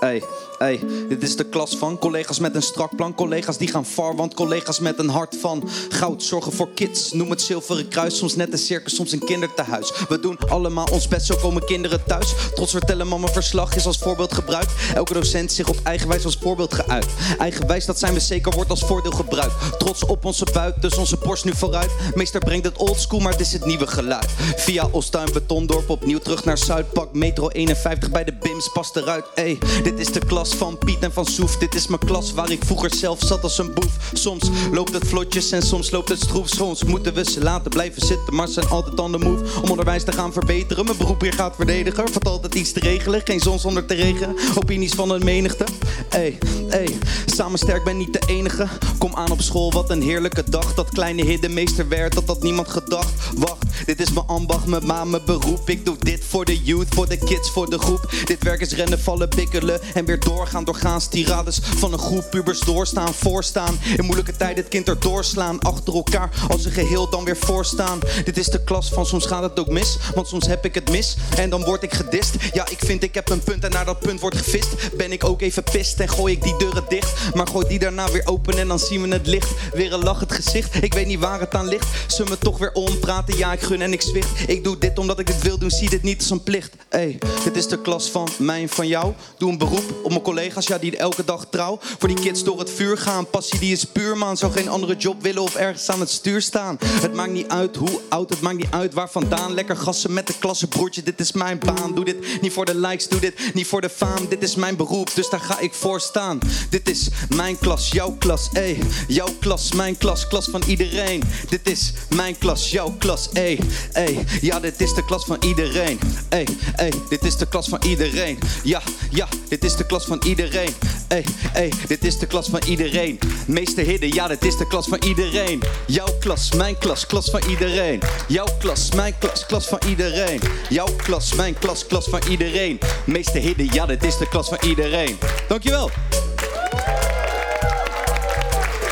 [0.00, 0.22] Hey.
[0.58, 3.14] Hey, dit is de klas van collega's met een strak plan.
[3.14, 7.12] Collega's die gaan far, want collega's met een hart van goud zorgen voor kids.
[7.12, 9.92] Noem het zilveren kruis, soms net een circus, soms een kindertehuis.
[10.08, 12.34] We doen allemaal ons best, zo komen kinderen thuis.
[12.54, 14.72] Trots vertellen, mama verslag is als voorbeeld gebruikt.
[14.94, 17.06] Elke docent zich op eigenwijs als voorbeeld geuit.
[17.38, 19.78] Eigenwijs, dat zijn we zeker, wordt als voordeel gebruikt.
[19.78, 21.90] Trots op onze buit, dus onze borst nu vooruit.
[22.14, 24.30] Meester brengt het oldschool, maar het is het nieuwe geluid.
[24.56, 27.12] Via Ostuin, Betondorp, opnieuw terug naar Zuidpak.
[27.12, 29.24] Metro 51 bij de BIMS, past eruit.
[29.34, 31.56] Hey, dit is de klas van Piet en van Soef.
[31.56, 33.92] Dit is mijn klas waar ik vroeger zelf zat als een boef.
[34.12, 36.48] Soms loopt het vlotjes en soms loopt het stroef.
[36.48, 39.60] Soms moeten we ze laten blijven zitten, maar ze zijn altijd on the move.
[39.62, 42.08] Om onderwijs te gaan verbeteren, mijn beroep hier gaat verdedigen.
[42.08, 44.36] Valt altijd iets te regelen, geen zon zonder te regen.
[44.54, 45.64] Opinies van een menigte.
[46.08, 46.38] Ey,
[46.68, 48.66] ey, samen sterk ben niet de enige.
[48.98, 50.74] Kom aan op school, wat een heerlijke dag.
[50.74, 53.12] Dat kleine hiddenmeester werd, dat had niemand gedacht.
[53.36, 55.70] Wacht, dit is mijn ambacht, mijn ma, mijn beroep.
[55.70, 58.12] Ik doe dit voor de youth, voor de kids, voor de groep.
[58.24, 61.00] Dit werk is rennen, vallen, bikkelen en weer doorgaan, doorgaan.
[61.10, 63.78] Tirades van een groep pubers doorstaan, voorstaan.
[63.96, 65.60] In moeilijke tijden het kind er doorslaan.
[65.60, 67.98] Achter elkaar als een geheel dan weer voorstaan.
[68.24, 69.98] Dit is de klas van soms gaat het ook mis.
[70.14, 72.36] Want soms heb ik het mis en dan word ik gedist.
[72.52, 74.96] Ja, ik vind ik heb een punt en naar dat punt wordt gevist.
[74.96, 77.34] Ben ik ook even pist en gooi ik die deuren dicht.
[77.34, 79.50] Maar gooi die daarna weer open en dan zien we het licht.
[79.72, 81.86] Weer een lachend gezicht, ik weet niet waar het aan ligt.
[82.12, 84.48] Ze me toch weer ompraten, ja ik gun en ik zwicht.
[84.48, 86.72] Ik doe dit omdat ik dit wil doen, zie dit niet als een plicht.
[86.88, 89.12] Ey, dit is de klas van mij en van jou.
[89.38, 91.78] Doe een beroep mijn collega's, ja die elke dag trouw.
[91.98, 93.30] Voor die kids door het vuur gaan.
[93.30, 94.36] Passie die is puur man.
[94.36, 96.78] Zou geen andere job willen of ergens aan het stuur staan.
[96.84, 99.54] Het maakt niet uit hoe oud, het maakt niet uit waar vandaan.
[99.54, 101.94] Lekker gassen met de klasse, broertje, dit is mijn baan.
[101.94, 104.28] Doe dit niet voor de likes, doe dit niet voor de faam.
[104.28, 106.38] Dit is mijn beroep, dus daar ga ik voor staan.
[106.70, 108.78] Dit is mijn klas, jouw klas, ey.
[109.08, 111.22] Jouw klas, mijn klas, klas van iedereen.
[111.48, 113.60] Dit is mijn klas, jouw klas, ey.
[113.92, 116.00] Ey, ja, dit is de klas van iedereen.
[116.28, 116.46] Ey,
[116.76, 118.38] ey, dit is de klas van iedereen.
[118.62, 120.74] Ja, ja, dit is de klas van iedereen.
[121.08, 123.18] Ey, ey, dit is de klas van iedereen.
[123.46, 125.62] Meester Hidden, ja, dit is de klas van iedereen.
[125.86, 128.00] Jouw klas, mijn klas, klas van iedereen.
[128.28, 130.40] Jouw klas, mijn klas, klas van iedereen.
[130.68, 132.78] Jouw klas, mijn klas, klas van iedereen.
[133.06, 135.18] Meester Hidden, ja, dit is de klas van iedereen.
[135.48, 135.90] Dankjewel.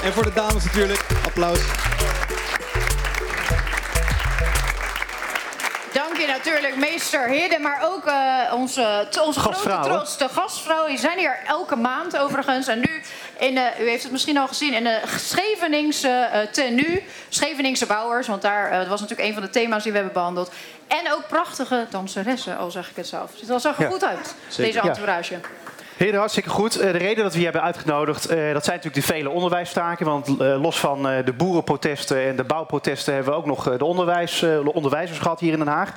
[0.02, 1.58] En voor de dames natuurlijk, applaus.
[6.44, 10.86] Natuurlijk meester Hidden, maar ook uh, onze, onze grote trots, de gastvrouw.
[10.86, 12.66] Die zijn hier elke maand overigens.
[12.66, 13.02] En nu,
[13.38, 17.04] in, uh, u heeft het misschien al gezien, in de Scheveningse uh, tenue.
[17.28, 20.52] Scheveningse bouwers, want daar was natuurlijk een van de thema's die we hebben behandeld.
[20.86, 23.30] En ook prachtige danseressen, al zeg ik het zelf.
[23.38, 25.32] Dus dat zag er goed uit, deze entourage.
[25.32, 25.40] Ja.
[26.02, 26.76] Heren, hartstikke goed.
[26.76, 30.06] Eh, de reden dat we je hebben uitgenodigd, eh, dat zijn natuurlijk de vele onderwijstaken.
[30.06, 34.38] Want eh, los van de boerenprotesten en de bouwprotesten hebben we ook nog de, onderwijs,
[34.38, 35.92] de onderwijzers gehad hier in Den Haag.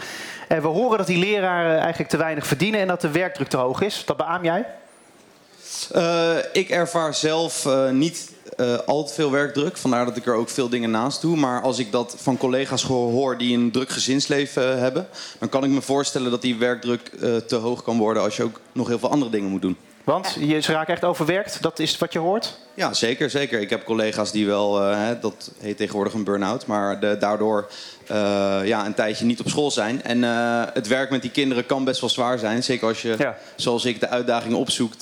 [0.48, 3.58] En we horen dat die leraren eigenlijk te weinig verdienen en dat de werkdruk te
[3.58, 4.04] hoog is.
[4.06, 4.66] Dat beaam jij?
[6.54, 9.78] ik ervaar zelf niet uh, al te veel werkdruk.
[9.78, 11.38] Vandaar dat ik er ook veel dingen naast doe.
[11.38, 15.08] Maar als ik dat van collega's hoor die een druk gezinsleven hebben,
[15.40, 17.12] dan kan ik me voorstellen dat die werkdruk
[17.48, 19.78] te hoog kan worden als je ook nog heel veel andere dingen moet doen.
[20.06, 22.58] Want je, ze raken echt overwerkt, dat is wat je hoort?
[22.74, 23.30] Ja, zeker.
[23.30, 23.62] zeker.
[23.62, 27.72] Ik heb collega's die wel, uh, dat heet tegenwoordig een burn-out, maar de, daardoor
[28.12, 30.04] uh, ja, een tijdje niet op school zijn.
[30.04, 32.64] En uh, het werk met die kinderen kan best wel zwaar zijn.
[32.64, 33.38] Zeker als je, ja.
[33.56, 35.00] zoals ik, de uitdagingen opzoekt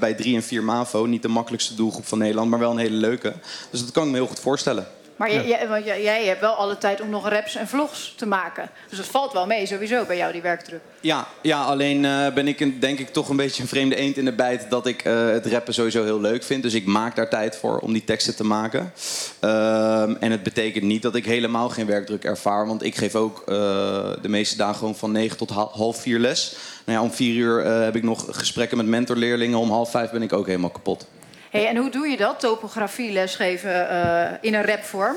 [0.00, 1.06] bij 3 en 4 MAVO.
[1.06, 3.32] Niet de makkelijkste doelgroep van Nederland, maar wel een hele leuke.
[3.70, 4.86] Dus dat kan ik me heel goed voorstellen.
[5.16, 8.70] Maar jij, jij, jij, hebt wel alle tijd om nog raps en vlogs te maken.
[8.88, 10.80] Dus het valt wel mee sowieso bij jou, die werkdruk.
[11.00, 14.16] Ja, ja alleen uh, ben ik een, denk ik toch een beetje een vreemde eend
[14.16, 14.66] in de bijt...
[14.68, 16.62] dat ik uh, het rappen sowieso heel leuk vind.
[16.62, 18.92] Dus ik maak daar tijd voor om die teksten te maken.
[19.40, 22.66] Uh, en het betekent niet dat ik helemaal geen werkdruk ervaar.
[22.66, 23.54] Want ik geef ook eh,
[24.22, 26.56] de meeste dagen gewoon van 9 tot half 4 les.
[26.84, 29.58] Nou ja, om vier uur eh, heb ik nog gesprekken met mentorleerlingen.
[29.58, 31.06] Om half vijf ben ik ook helemaal kapot.
[31.54, 35.16] Hey, en hoe doe je dat, topografie lesgeven eh, in een rapvorm?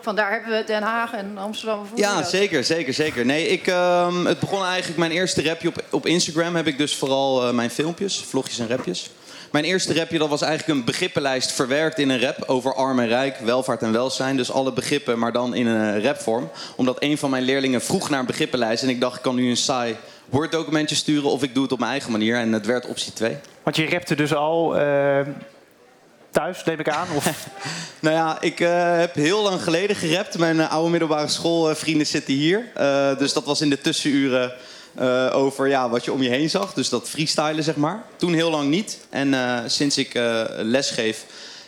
[0.00, 1.86] Vandaar hebben we Den Haag en Amsterdam.
[1.94, 2.28] Ja, dat?
[2.28, 3.24] zeker, zeker, zeker.
[3.24, 6.96] Nee, ik, ehm, het begon eigenlijk, mijn eerste rapje op, op Instagram heb ik dus
[6.96, 9.10] vooral eh, mijn filmpjes, vlogjes en rapjes.
[9.50, 13.08] Mijn eerste rapje dat was eigenlijk een begrippenlijst verwerkt in een rap over arm en
[13.08, 14.36] rijk, welvaart en welzijn.
[14.36, 16.50] Dus alle begrippen, maar dan in een rapvorm.
[16.76, 19.48] Omdat een van mijn leerlingen vroeg naar een begrippenlijst en ik dacht ik kan nu
[19.48, 22.36] een saai Word-documentje sturen of ik doe het op mijn eigen manier.
[22.36, 23.36] En het werd optie 2.
[23.62, 25.20] Want je rapte dus al eh,
[26.34, 27.06] thuis, neem ik aan?
[27.16, 27.26] Of...
[28.00, 30.38] Nou ja, ik eh, heb heel lang geleden gerapt.
[30.38, 32.70] Mijn eh, oude middelbare schoolvrienden zitten hier.
[32.74, 34.52] Eh, dus dat was in de tussenuren
[35.32, 36.72] over ja, wat je om je heen zag.
[36.72, 38.02] Dus dat freestylen, zeg maar.
[38.16, 38.98] Toen heel lang niet.
[39.10, 39.34] En
[39.70, 41.24] sinds ik eh les geef,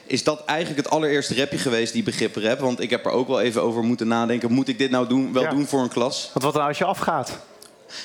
[0.07, 2.59] is dat eigenlijk het allereerste rapje geweest, die begrip rap.
[2.59, 4.53] Want ik heb er ook wel even over moeten nadenken.
[4.53, 5.51] Moet ik dit nou doen, wel Ja.
[5.51, 6.31] doen voor een klas?
[6.33, 7.39] Want wat nou als je afgaat?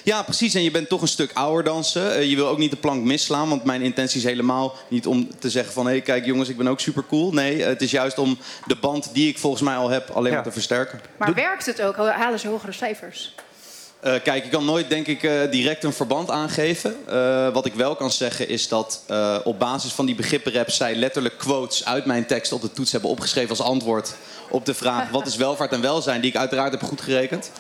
[0.04, 0.54] Ja, precies.
[0.54, 2.08] En je bent toch een stuk ouder dan ze.
[2.08, 3.50] Eh, je wil ook niet de plank misslaan.
[3.50, 5.86] Want mijn intentie is helemaal niet om te zeggen van...
[5.86, 7.32] hé, hey, kijk jongens, ik ben ook super cool.
[7.34, 10.10] Nee, het is juist om de band die ik volgens mij al heb...
[10.10, 10.36] alleen Ja.
[10.36, 11.02] maar te versterken.
[11.18, 11.96] Maar werkt het ook?
[11.96, 13.34] Halen ze hogere cijfers?
[14.02, 16.96] Eh, kijk, ik kan nooit denk ik eh, direct een verband aangeven.
[17.08, 20.70] Eh, wat ik wel kan zeggen is dat eh, op basis van die begrippenrap...
[20.70, 23.50] zij letterlijk quotes uit mijn tekst op de toets hebben opgeschreven...
[23.50, 24.16] als antwoord
[24.50, 26.22] op de vraag wat is welvaart en welzijn...
[26.22, 27.52] die ik uiteraard heb goed gerekend.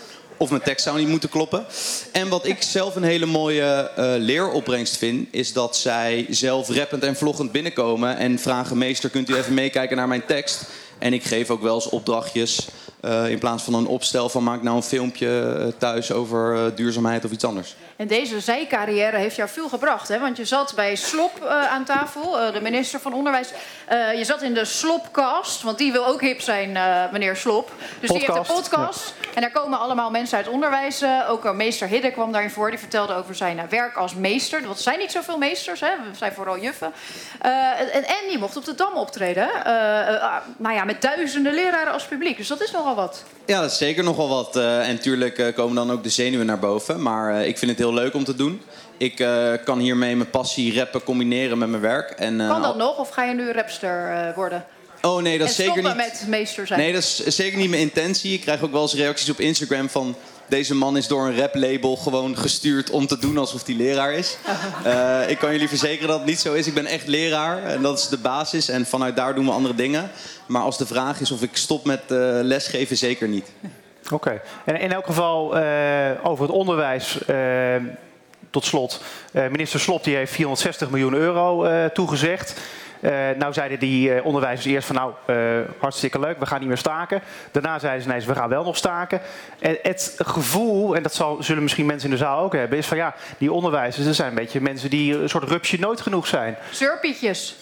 [0.41, 1.65] Of mijn tekst zou niet moeten kloppen.
[2.11, 5.27] En wat ik zelf een hele mooie eh, leeropbrengst vind...
[5.31, 8.17] is dat zij zelf rappend en vloggend binnenkomen...
[8.17, 10.63] en vragen, meester, kunt u even meekijken naar mijn tekst?
[10.97, 12.67] En ik geef ook wel eens opdrachtjes...
[13.01, 17.25] eh, in plaats van een opstel van maak nou een filmpje eh, thuis over duurzaamheid
[17.25, 17.75] of iets anders.
[17.95, 20.19] En deze zijcarrière heeft jou veel gebracht, hè?
[20.19, 23.49] Want je zat bij Slop eh, aan tafel, eh, de minister van Onderwijs.
[23.85, 27.71] Eh, je zat in de Slopcast, want die wil ook hip zijn, eh, meneer Slop.
[27.99, 29.13] Dus die heeft een Podcast, podcast.
[29.33, 31.01] En daar komen allemaal mensen uit onderwijs.
[31.01, 32.69] eh, ook eh, meester Hidde kwam daarin voor.
[32.69, 34.61] Die vertelde over zijn eh, werk als meester.
[34.61, 35.87] Want er zijn niet zoveel meesters, hè?
[35.87, 36.91] we zijn vooral juffen.
[37.39, 39.49] En, en die mocht op de Dam optreden.
[40.57, 42.37] nou ja, met duizenden leraren als publiek.
[42.37, 43.23] Dus dat is nogal wat.
[43.45, 44.55] Ja, dat is zeker nog wel wat.
[44.55, 47.01] en tuurlijk eh, komen dan ook de zenuwen naar boven.
[47.01, 48.61] Maar ik vind het heel leuk om te doen.
[48.97, 49.15] Ik
[49.65, 52.09] kan hiermee mijn passie rappen combineren met mijn werk.
[52.11, 52.97] En, Kan dat nog?
[52.97, 54.65] Of ga je nu rapster worden?
[55.01, 55.95] Oh nee, dat is zeker niet.
[55.95, 56.79] met meester zijn?
[56.79, 58.33] Nee, dat is zeker niet mijn intentie.
[58.33, 60.15] Ik krijg ook wel eens reacties op Instagram van...
[60.47, 64.37] deze man is door een raplabel gewoon gestuurd om te doen alsof hij leraar is.
[64.83, 66.67] Eh, ik kan jullie verzekeren dat het niet zo is.
[66.67, 68.69] Ik ben echt leraar en dat is de basis.
[68.69, 70.11] En vanuit daar doen we andere dingen.
[70.45, 73.45] Maar als de vraag is of ik stop met eh, lesgeven, zeker niet.
[74.11, 74.41] Oké.
[74.65, 77.17] En in elk geval eh, over het onderwijs.
[78.49, 82.53] tot slot, Eh, minister Slop die heeft 460 miljoen euro eh, toegezegd.
[83.01, 86.67] Eh, nou zeiden die eh, onderwijzers eerst van nou, eh, hartstikke leuk, we gaan niet
[86.67, 87.21] meer staken.
[87.51, 89.21] Daarna zeiden ze nee, we gaan wel nog staken.
[89.59, 92.87] En het gevoel, en dat zal, zullen misschien mensen in de zaal ook hebben, is
[92.87, 96.27] van ja, die onderwijzers, dat zijn een beetje mensen die een soort rupsje nooit genoeg
[96.27, 96.57] zijn.
[96.71, 97.55] Surpietjes.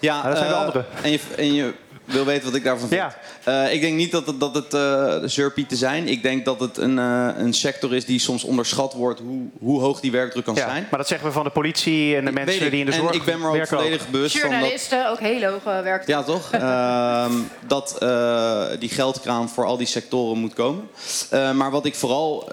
[0.00, 0.86] Ja, dat zijn de eh, anderen.
[1.02, 1.74] En je, en je
[2.12, 3.00] wil weten wat ik daarvan vind.
[3.00, 3.16] Ja.
[3.64, 6.08] Eh, ik denk niet dat het, dat het eh zijn.
[6.08, 9.80] Ik denk dat het een, eh, een sector is die soms onderschat wordt hoe, hoe
[9.80, 10.86] hoog die werkdruk kan Ja, zijn.
[10.90, 12.70] maar dat zeggen we van de politie en de mensen ik.
[12.70, 15.10] die in de en zorg ik ben me er ook volledig bewust van dat, Journalisten,
[15.10, 16.06] ook heel hoog werkt.
[16.06, 16.50] ja, toch?
[16.68, 17.32] Ehm,
[17.66, 20.88] dat eh, die geldkraan voor al die sectoren moet komen.
[21.30, 22.48] Eh, maar wat ik vooral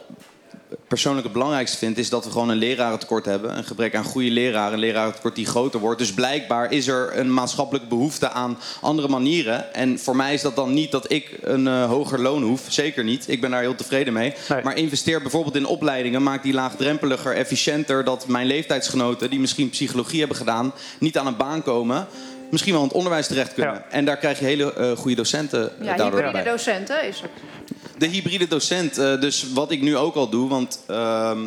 [0.88, 1.98] persoonlijk het belangrijkste vind...
[1.98, 3.58] is dat we gewoon een lerarentekort hebben.
[3.58, 4.74] Een gebrek aan goede leraren.
[4.74, 6.00] Een lerarentekort die groter wordt.
[6.00, 9.74] Dus blijkbaar is er een maatschappelijke behoefte aan andere manieren.
[9.74, 12.62] En voor mij is dat dan niet dat ik een eh, hoger loon hoef.
[12.68, 13.30] Zeker niet.
[13.30, 14.34] Ik ben daar heel tevreden mee.
[14.50, 14.64] Nee.
[14.64, 16.24] Maar investeer bijvoorbeeld in opleidingen.
[16.24, 18.04] Maak die laagdrempeliger, efficiënter.
[18.04, 20.74] Dat mijn leeftijdsgenoten die misschien psychologie hebben gedaan...
[21.00, 22.08] niet aan een baan komen...
[22.50, 23.74] Misschien wel in het onderwijs terecht kunnen.
[23.74, 23.86] Ja.
[23.90, 27.30] En daar krijg je hele eh, goede docenten eh, Ja, hybride docenten is er.
[27.98, 31.40] De hybride docent, eh, dus wat ik nu ook al doe, want ehm,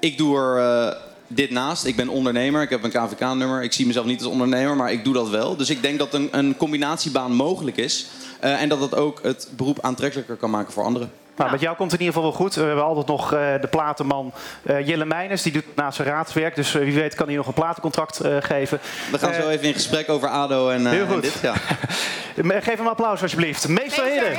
[0.00, 1.84] ik doe er eh, dit naast.
[1.84, 3.62] Ik ben ondernemer, ik heb een KVK-nummer.
[3.62, 5.56] Ik zie mezelf niet als ondernemer, maar ik doe dat wel.
[5.56, 8.06] Dus ik denk dat een, een combinatiebaan mogelijk is.
[8.40, 11.10] eh, en dat dat ook het beroep aantrekkelijker kan maken voor anderen.
[11.36, 12.54] Nou, met jou komt het in ieder geval wel goed.
[12.54, 14.32] We hebben altijd nog eh, de platenman
[14.62, 15.42] eh, Jelle Meijners.
[15.42, 16.54] Die doet naast zijn raadswerk.
[16.54, 18.78] Dus wie weet kan hij nog een platencontract eh, geven.
[19.10, 21.22] We gaan zo even in gesprek over ADO en, eh, Heel en goed.
[21.22, 21.38] dit.
[21.42, 21.54] Ja.
[22.60, 23.68] Geef hem een applaus alsjeblieft.
[23.68, 24.32] Meester Meester.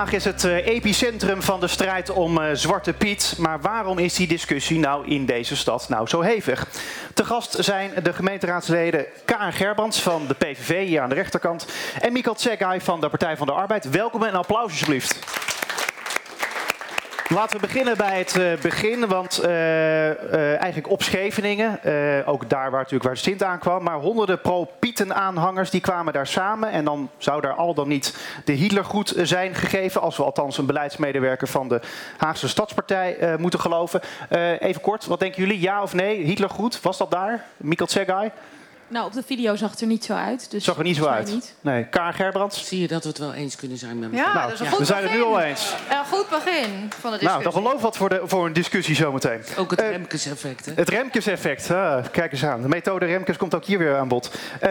[0.00, 3.34] Haag is het eh, epicentrum van de strijd om eh, Zwarte Piet.
[3.38, 6.68] Maar waarom is die discussie nou in deze stad nou zo hevig?
[7.14, 11.66] Te gast zijn de gemeenteraadsleden Karen Gerbrands van de PVV hier aan de rechterkant.
[12.00, 13.90] En Mikkel Tsegai van de Partij van de Arbeid.
[13.90, 15.18] Welkom en applaus alsjeblieft.
[17.34, 21.80] Laten we beginnen bij het uh, begin, want uh, uh, eigenlijk op Scheveningen,
[22.26, 26.84] ook daar waar, natuurlijk waar Sint aankwam, maar honderden pro-Pieten-aanhangers die kwamen daar samen en
[26.84, 31.48] dan zou daar al dan niet de Hitlergroet zijn gegeven, als we althans een beleidsmedewerker
[31.48, 31.80] van de
[32.16, 34.00] Haagse Stadspartij moeten geloven.
[34.58, 36.22] even kort, wat denken jullie, ja of nee?
[36.22, 37.44] Hitlergroet, was dat daar?
[37.56, 38.30] Mikkel Tsegai?
[38.90, 40.50] Nou, op de video zag het er niet zo uit.
[40.50, 41.32] Dus zag er niet zo uit.
[41.32, 41.54] Niet.
[41.60, 42.66] Nee, Kaar Gerbrands.
[42.66, 44.26] Zie je dat we het wel eens kunnen zijn met elkaar?
[44.26, 45.74] Ja, nou, dat is een goed we zijn het nu al eens.
[45.90, 47.28] Een goed begin van de discussie.
[47.28, 49.40] Nou, dan geloof wat voor, de, voor een discussie zometeen.
[49.58, 50.72] Ook het uh, Remkes-effect, hè?
[50.74, 51.70] Het Remkes-effect.
[51.70, 52.62] Ah, kijk eens aan.
[52.62, 54.30] De methode Remkes komt ook hier weer aan bod.
[54.62, 54.70] Uh,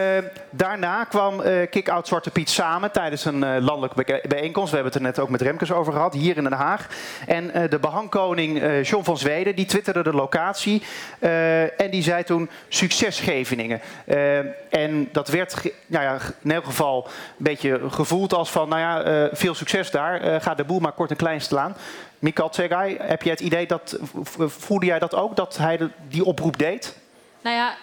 [0.50, 4.70] daarna kwam uh, Kick-Out Zwarte Piet samen tijdens een landelijke bijeenkomst.
[4.70, 6.88] We hebben het er net ook met Remkes over gehad, hier in Den Haag.
[7.28, 10.84] En de behangkoning John van Zweden, die twitterde de locatie.
[11.20, 13.82] en die zei toen, succesgeveningen.
[14.10, 18.82] En en dat werd nou ja, in elk geval een beetje gevoeld als van, nou
[18.82, 20.26] ja, uh, veel succes daar.
[20.26, 21.76] Uh, ga de boel maar kort en klein slaan.
[22.20, 23.98] Mikal Tsegai, heb je het idee dat,
[24.46, 26.98] voelde jij dat ook, dat hij die oproep deed?
[27.42, 27.76] Nou ja,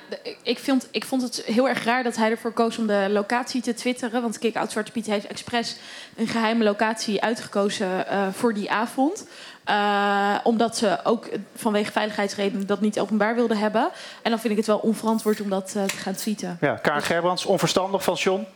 [0.43, 3.63] ik, vind, ik vond het heel erg raar dat hij ervoor koos om de locatie
[3.63, 4.23] te twitteren.
[4.23, 5.77] Want Kick Out Zwarte Piet heeft expres
[6.17, 9.27] een geheime locatie uitgekozen uh, voor die avond.
[9.71, 13.89] Uh, omdat ze ook vanwege veiligheidsredenen dat niet openbaar wilden hebben.
[14.23, 16.59] En dan vind ik het wel onverantwoord om dat uh, te gaan tweeten.
[16.61, 18.47] Ja, Karen Gerbrands, onverstandig van John.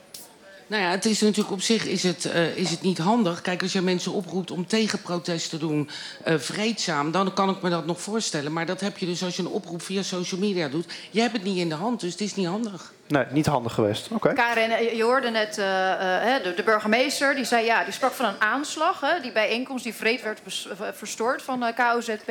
[0.71, 3.41] Nou ja, het is natuurlijk op zich is het, uh, is het niet handig.
[3.41, 5.89] Kijk, als je mensen oproept om tegenprotest te doen,
[6.29, 8.53] uh, vreedzaam, dan kan ik me dat nog voorstellen.
[8.53, 10.93] Maar dat heb je dus als je een oproep via social media doet.
[11.11, 12.93] Je hebt het niet in de hand, dus het is niet handig.
[13.11, 14.08] Nee, niet handig geweest.
[14.11, 14.14] Oké.
[14.14, 14.34] Okay.
[14.34, 15.64] Karen, je hoorde net uh,
[16.42, 19.00] de, de, burgemeester, die zei ja, die sprak van een aanslag.
[19.00, 20.40] Hè, die bijeenkomst die vreed werd
[20.92, 22.30] verstoord van KOZP.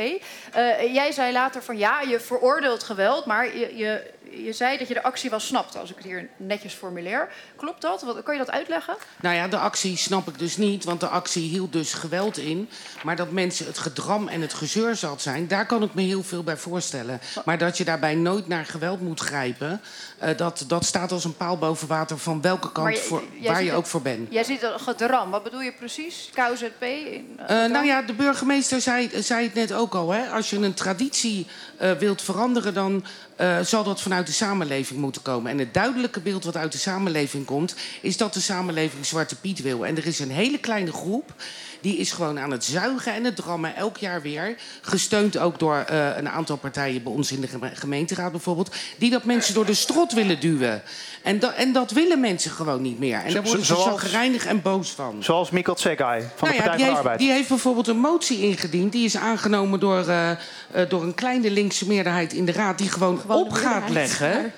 [0.94, 4.94] jij zei later van ja, je veroordeelt geweld, maar je, je je zei dat je
[4.94, 7.30] de actie wel snapt, als ik het hier netjes formuleer.
[7.56, 8.02] Klopt dat?
[8.02, 8.96] Wat, kan je dat uitleggen?
[9.22, 12.70] Nou ja, de actie snap ik dus niet, want de actie hield dus geweld in.
[13.04, 16.24] Maar dat mensen het gedram en het gezeur zat zijn, daar kan ik me heel
[16.24, 17.20] veel bij voorstellen.
[17.46, 19.82] Maar dat je daarbij nooit naar geweld moet grijpen,
[20.24, 23.64] uh, dat, dat staat als een paal boven water van welke kant, je, voor, waar
[23.64, 24.28] je ook voor bent.
[24.32, 26.30] Jij ziet het gedram, wat bedoel je precies?
[26.34, 26.82] KZP?
[26.82, 30.12] In, uh, nou ja, de burgemeester zei, zei het net ook al.
[30.12, 30.30] Hè?
[30.30, 31.48] Als je een traditie
[31.82, 33.04] uh, wilt veranderen, dan
[33.38, 35.52] uh, zal dat vanuit de samenleving moeten komen.
[35.52, 39.62] En het duidelijke beeld wat uit de samenleving komt, is dat de samenleving Zwarte Piet
[39.62, 39.86] wil.
[39.86, 41.34] En er is een hele kleine groep
[41.82, 44.56] die is gewoon aan het zuigen en het drammen elk jaar weer.
[44.82, 48.76] Gesteund ook door uh, een aantal partijen bij ons in de gemeenteraad bijvoorbeeld.
[48.98, 50.82] Die dat mensen door de strot willen duwen.
[51.24, 53.20] En, da en dat willen mensen gewoon niet meer.
[53.24, 55.24] En daar worden ze zo gereinig en boos van.
[55.24, 57.20] Zoals Mikkel Tsegai van nou de Partij ja, van de Arbeid.
[57.20, 58.92] Die heeft bijvoorbeeld een motie ingediend.
[58.92, 60.30] Die is aangenomen door, uh,
[60.76, 62.78] uh, door een kleine linkse meerderheid in de raad.
[62.78, 64.54] Die gewoon, gewoon op gaat leggen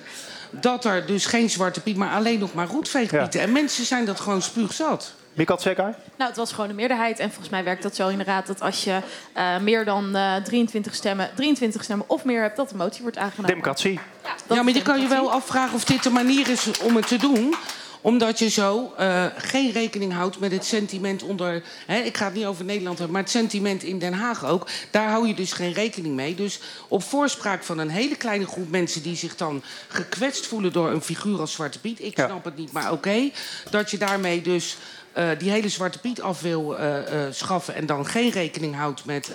[0.60, 3.40] dat er dus geen zwarte piet, maar alleen nog maar roetveegpieten.
[3.40, 3.46] Ja.
[3.46, 5.14] En mensen zijn dat gewoon spuugzat.
[5.32, 5.94] Mikkel Tsekai?
[6.16, 7.18] Nou, het was gewoon een meerderheid.
[7.18, 8.98] En volgens mij werkt dat zo in de raad dat als je
[9.36, 13.16] uh, meer dan uh, 23, stemmen, 23 stemmen of meer hebt, dat de motie wordt
[13.16, 13.50] aangenomen.
[13.50, 14.00] Democratie.
[14.22, 17.06] Ja, ja maar je kan je wel afvragen of dit de manier is om het
[17.06, 17.54] te doen
[18.02, 21.62] omdat je zo uh, geen rekening houdt met het sentiment onder.
[21.86, 24.68] Hè, ik ga het niet over Nederland hebben, maar het sentiment in Den Haag ook.
[24.90, 26.34] Daar hou je dus geen rekening mee.
[26.34, 30.90] Dus op voorspraak van een hele kleine groep mensen die zich dan gekwetst voelen door
[30.90, 32.00] een figuur als Zwarte Piet.
[32.02, 32.26] Ik ja.
[32.26, 32.92] snap het niet, maar oké.
[32.92, 33.32] Okay,
[33.70, 34.76] dat je daarmee dus
[35.18, 37.74] uh, die hele Zwarte Piet af wil uh, uh, schaffen...
[37.74, 39.32] en dan geen rekening houdt met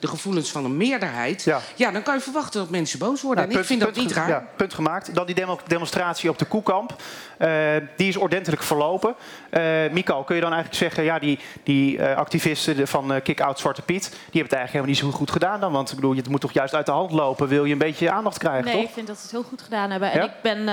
[0.00, 1.42] de gevoelens van een meerderheid...
[1.42, 1.60] Ja.
[1.74, 1.90] ja.
[1.90, 3.48] dan kan je verwachten dat mensen boos worden.
[3.48, 4.28] Nou, en punt, ik vind punt, dat niet raar.
[4.28, 5.14] Ja, punt gemaakt.
[5.14, 6.96] Dan die demo demonstratie op de Koekamp.
[7.96, 9.14] Die is ordentelijk verlopen.
[9.90, 11.04] Mikael, kun je dan eigenlijk zeggen...
[11.04, 14.02] ja, die, die activisten van Kick-Out Zwarte Piet...
[14.02, 15.72] die hebben het eigenlijk helemaal niet zo goed gedaan dan?
[15.72, 17.48] Want ik bedoel, het moet toch juist uit de hand lopen...
[17.48, 18.84] wil je een beetje aandacht krijgen, nee, toch?
[18.84, 20.12] Ik vind dat ze het heel goed gedaan hebben.
[20.12, 20.64] En ik ben,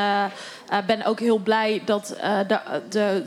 [0.87, 2.15] ben ook heel blij dat
[2.47, 2.59] de,
[2.89, 3.23] de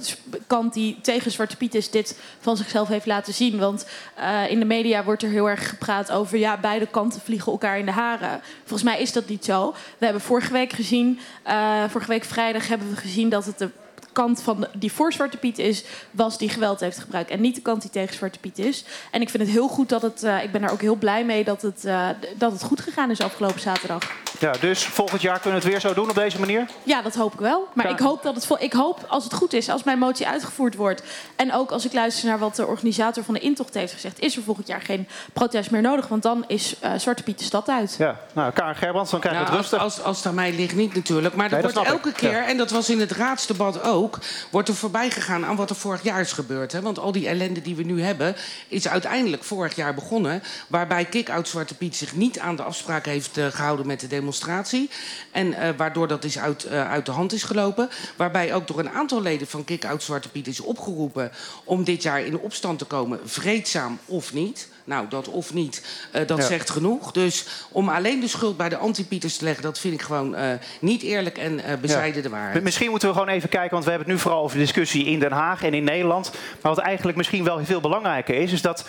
[0.47, 3.59] kant die tegen Zwarte Piet is dit van zichzelf heeft laten zien.
[3.59, 3.87] Want
[4.18, 6.39] uh, in de media wordt er heel erg gepraat over...
[6.39, 8.41] ja, beide kanten vliegen elkaar in de haren.
[8.59, 9.74] Volgens mij is dat niet zo.
[9.99, 11.20] We hebben vorige week gezien...
[11.47, 13.70] Uh, vorige week vrijdag hebben we gezien dat het de
[14.15, 17.31] kant van de, die voor Zwarte Piet is, was die geweld heeft gebruikt.
[17.31, 18.85] En niet de kant die tegen Zwarte Piet is.
[19.11, 20.25] En ik vind het heel goed dat het.
[20.25, 23.11] Uh, ik ben er ook heel blij mee dat het, uh, dat het goed gegaan
[23.11, 24.03] is afgelopen zaterdag.
[24.39, 26.67] Ja, dus volgend jaar kunnen we het weer zo doen op deze manier?
[26.83, 27.69] Ja, dat hoop ik wel.
[27.75, 30.75] Maar ik hoop, dat het, ik hoop als het goed is, als mijn motie uitgevoerd
[30.75, 31.03] wordt...
[31.37, 34.21] en ook als ik luister naar wat de organisator van de intocht heeft gezegd...
[34.21, 37.45] is er volgend jaar geen protest meer nodig, want dan is uh, Zwarte Piet de
[37.45, 37.95] stad uit.
[37.99, 39.81] Ja, nou, Karen Gerbrands, dan krijg je nou, het rustig.
[39.81, 41.35] Als, als, als het aan mij ligt niet natuurlijk.
[41.35, 44.04] Maar er wordt elke keer, en dat was in het raadsdebat ook...
[44.51, 46.73] wordt er voorbij gegaan aan wat er vorig jaar is gebeurd.
[46.73, 46.81] Hè?
[46.81, 48.37] Want al die ellende die we nu hebben...
[48.69, 50.43] is uiteindelijk vorig jaar begonnen...
[50.67, 54.91] waarbij Kick-Out Zwarte Piet zich niet aan de afspraak heeft uh, gehouden met de demonstratie...
[55.31, 57.89] En uh, waardoor dat is uit, uh, uit de hand is gelopen.
[58.17, 61.31] Waarbij ook door een aantal leden van Kick-Out Zwarte Piet is opgeroepen...
[61.65, 64.69] om dit jaar in opstand te komen, vreedzaam of niet.
[64.85, 66.45] Nou, dat of niet, uh, dat ja.
[66.45, 67.12] zegt genoeg.
[67.12, 69.62] Dus om alleen de schuld bij de anti-Pieters te leggen...
[69.62, 70.37] dat vind ik gewoon
[70.80, 72.22] niet eerlijk en bezijden ja.
[72.22, 72.62] de waarheid.
[72.62, 73.70] Misschien moeten we gewoon even kijken...
[73.70, 76.30] want we hebben het nu vooral over de discussie in Den Haag en in Nederland.
[76.61, 78.53] Maar wat eigenlijk misschien wel veel belangrijker is...
[78.53, 78.85] is dat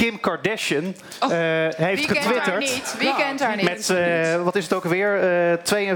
[0.00, 1.36] Kim Kardashian oh, uh,
[1.76, 2.58] heeft getwitterd.
[2.58, 2.94] Niet?
[2.98, 3.64] Wie kent haar niet?
[3.64, 5.50] Met, uh, wat is het ook weer?
[5.50, 5.94] Uh,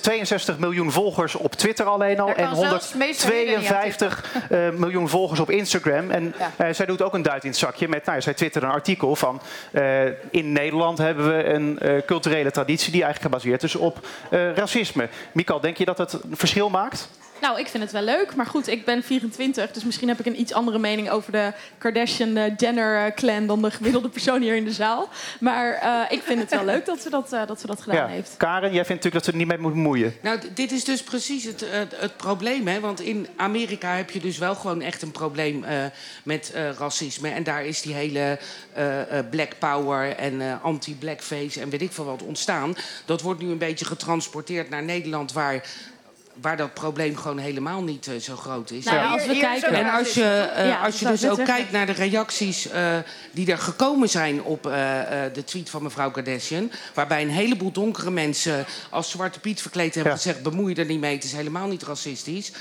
[0.00, 2.34] 62 miljoen volgers op Twitter alleen al.
[2.34, 4.24] En 152
[4.76, 6.10] miljoen volgers op Instagram.
[6.10, 6.72] En ja.
[6.72, 7.88] zij doet ook een duit in het zakje.
[7.88, 9.40] Met, nou, zij twitterde een artikel van...
[10.30, 12.92] in Nederland hebben we een culturele traditie...
[12.92, 14.06] die eigenlijk gebaseerd is op
[14.54, 15.08] racisme.
[15.32, 17.08] Mikal, denk je dat het een verschil maakt?
[17.42, 18.34] Nou, ik vind het wel leuk.
[18.34, 19.70] Maar goed, ik ben 24.
[19.70, 23.46] Dus misschien heb ik een iets andere mening over de Kardashian-Jenner-clan...
[23.46, 25.08] dan de gemiddelde persoon hier in de zaal.
[25.40, 27.96] Maar uh, ik vind het wel leuk dat ze dat, uh, dat, ze dat gedaan
[27.96, 28.06] ja.
[28.06, 28.34] heeft.
[28.36, 30.14] Karen, jij vindt natuurlijk dat ze er niet mee moet bemoeien.
[30.22, 32.66] Nou, dit is dus precies het, het, het, probleem.
[32.66, 32.80] Hè?
[32.80, 35.84] Want in Amerika heb je dus wel gewoon echt een probleem uh,
[36.22, 37.28] met racisme.
[37.28, 38.38] En daar is die hele
[39.30, 42.74] black power en anti-blackface en weet ik veel wat ontstaan.
[43.04, 45.32] Dat wordt nu een beetje getransporteerd naar Nederland...
[45.32, 45.62] waar
[46.40, 48.84] waar dat probleem gewoon helemaal niet uh, zo groot is.
[48.84, 49.72] Nou, ja, als we kijken.
[49.72, 52.96] En als je, uh, ja, als je dus ook kijkt naar de reacties uh,
[53.30, 54.62] die er gekomen zijn op
[55.32, 56.70] de tweet van mevrouw Kardashian.
[56.94, 60.18] Waarbij een heleboel donkere mensen als Zwarte Piet verkleed hebben ja.
[60.18, 62.52] gezegd: bemoei je er niet mee, het is helemaal niet racistisch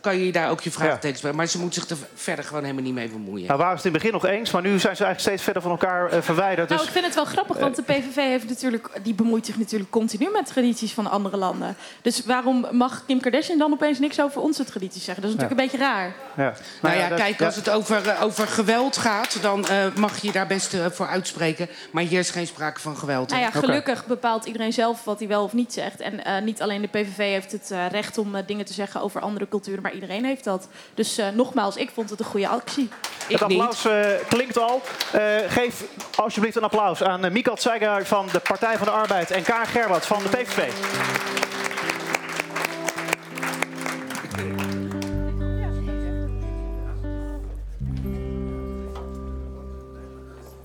[0.00, 1.32] kan je daar ook je vraagtekens bij.
[1.32, 3.46] Maar ze moet zich er verder gewoon helemaal niet mee bemoeien.
[3.46, 5.42] Nou, waren ze het in het begin nog eens, maar nu zijn ze eigenlijk steeds
[5.42, 6.68] verder van elkaar uh, verwijderd.
[6.68, 6.88] Nou, dus...
[6.88, 10.30] ik vind het wel grappig, want de PVV heeft natuurlijk, die bemoeit zich natuurlijk continu
[10.32, 11.76] met tradities van andere landen.
[12.02, 15.22] Dus waarom mag Kim Kardashian dan opeens niks over onze tradities zeggen?
[15.22, 15.78] Dat is natuurlijk ja.
[15.78, 16.14] een beetje raar.
[16.36, 16.54] Ja.
[16.82, 20.46] Nou ja, kijk, als het over, uh, over geweld gaat, dan uh, mag je daar
[20.46, 21.68] best voor uitspreken.
[21.90, 23.30] Maar hier is geen sprake van geweld.
[23.30, 24.08] Nou ja, gelukkig okay.
[24.08, 26.00] bepaalt iedereen zelf wat hij wel of niet zegt.
[26.00, 29.82] En niet alleen de PVV heeft het recht om dingen te zeggen over andere culturen,
[29.82, 30.68] maar iedereen heeft dat.
[30.94, 32.88] Dus uh, nogmaals, ik vond het een goede actie.
[33.28, 34.82] Ik het applaus uh, klinkt al.
[35.14, 35.84] Uh, geef
[36.14, 39.66] alsjeblieft een applaus aan uh, Mikael Zeiger van de Partij van de Arbeid en Kaar
[39.66, 40.72] Gerwat van de PVV.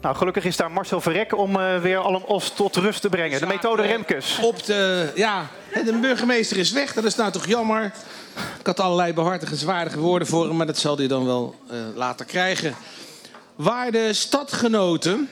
[0.06, 3.39] Nou, gelukkig is daar Marcel Verrek om uh, weer allen os tot rust te brengen.
[3.39, 4.39] De methode Remkes.
[4.41, 5.47] Op de, ja,
[5.86, 7.93] de burgemeester is weg, dat is nou toch jammer.
[8.60, 12.26] Ik had allerlei behartigenswaardige woorden voor hem, maar dat zal hij dan wel uh, later
[12.26, 12.76] krijgen.
[13.56, 15.30] Waarde stadgenoten,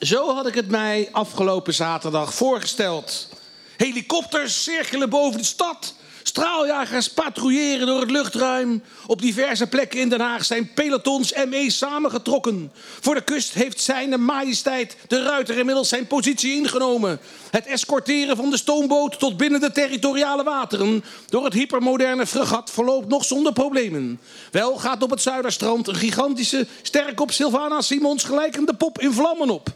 [0.00, 3.28] zo had ik het mij afgelopen zaterdag voorgesteld.
[3.76, 5.94] Helikopters cirkelen boven de stad.
[6.22, 8.82] Straaljagers patrouilleren door het luchtruim.
[9.06, 12.72] Op diverse plekken in Den Haag zijn pelotons ME samengetrokken.
[13.00, 17.20] Voor de kust heeft zijn majesteit de ruiter inmiddels zijn positie ingenomen.
[17.50, 21.04] Het escorteren van de stoomboot tot binnen de territoriale wateren...
[21.28, 24.20] door het hypermoderne fregat verloopt nog zonder problemen.
[24.50, 29.50] Wel gaat op het Zuiderstrand een gigantische, sterk op Sylvana Simons gelijkende pop in vlammen
[29.50, 29.68] op.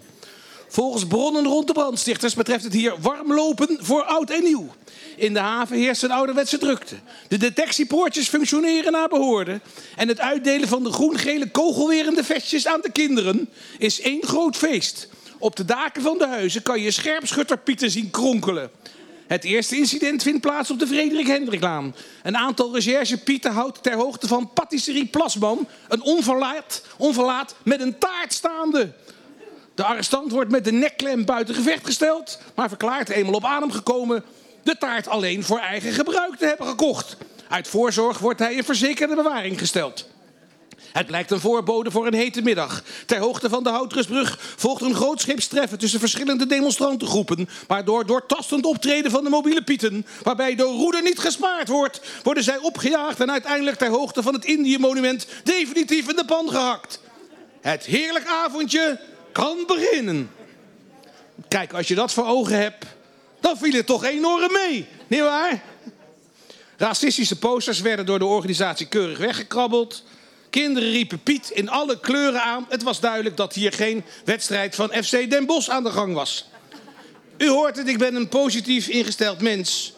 [0.68, 4.68] Volgens bronnen rond de brandstichters betreft het hier warm lopen voor oud en nieuw.
[5.16, 6.96] In de haven heerst een ouderwetse drukte.
[7.28, 9.60] De detectiepoortjes functioneren naar behoorde.
[9.96, 13.48] En het uitdelen van de groen-gele kogelwerende vestjes aan de kinderen
[13.78, 15.08] is één groot feest.
[15.38, 18.70] Op de daken van de huizen kan je scherpschutterpieten zien kronkelen.
[19.26, 21.94] Het eerste incident vindt plaats op de Frederik Hendriklaan.
[22.22, 28.32] Een aantal recherchepieten houdt ter hoogte van patisserie Plasman een onverlaat, onverlaat met een taart
[28.32, 28.92] staande.
[29.74, 34.24] De arrestant wordt met de nekklem buiten gevecht gesteld, maar verklaart eenmaal op adem gekomen
[34.66, 37.16] de taart alleen voor eigen gebruik te hebben gekocht.
[37.48, 40.08] Uit voorzorg wordt hij in verzekerde bewaring gesteld.
[40.92, 42.82] Het blijkt een voorbode voor een hete middag.
[43.06, 47.48] Ter hoogte van de Houtrusbrug volgt een grootscheepstreffen tussen verschillende demonstrantengroepen.
[47.66, 52.42] Waardoor door tastend optreden van de mobiele pieten, waarbij de roede niet gespaard wordt, worden
[52.42, 57.00] zij opgejaagd en uiteindelijk ter hoogte van het Indië-monument definitief in de pan gehakt.
[57.60, 59.00] Het heerlijk avondje
[59.32, 60.30] kan beginnen.
[61.48, 62.84] Kijk, als je dat voor ogen hebt,
[63.46, 64.86] dan viel het toch enorm mee.
[65.06, 65.62] Niet waar?
[66.76, 70.02] Racistische posters werden door de organisatie keurig weggekrabbeld.
[70.50, 72.66] Kinderen riepen Piet in alle kleuren aan.
[72.68, 76.48] Het was duidelijk dat hier geen wedstrijd van FC Den Bosch aan de gang was.
[77.38, 79.92] U hoort het, ik ben een positief ingesteld mens.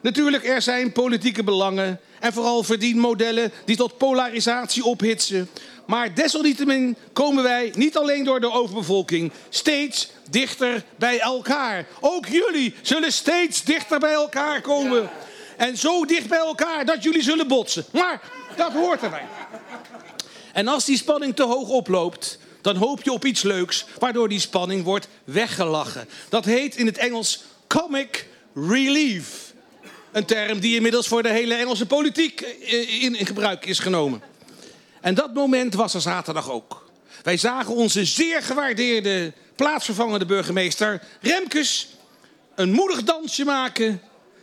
[0.00, 5.48] Natuurlijk, er zijn politieke belangen en vooral verdienmodellen die tot polarisatie ophitsen.
[5.86, 11.86] Maar desalniettemin komen wij niet alleen door de overbevolking steeds dichter bij elkaar.
[12.00, 15.10] Ook jullie zullen steeds dichter bij elkaar komen.
[15.56, 17.84] En zo dicht bij elkaar dat jullie zullen botsen.
[17.92, 18.20] Maar
[18.56, 19.26] dat hoort erbij.
[20.52, 24.40] En als die spanning te hoog oploopt, dan hoop je op iets leuks, waardoor die
[24.40, 26.08] spanning wordt weggelachen.
[26.28, 29.52] Dat heet in het Engels comic relief.
[30.12, 34.22] Een term die inmiddels voor de hele Engelse politiek eh, in gebruik is genomen.
[35.04, 36.84] En dat moment was er zaterdag ook.
[37.22, 41.88] Wij zagen onze zeer gewaardeerde plaatsvervangende burgemeester Remkes
[42.54, 44.00] een moedig dansje maken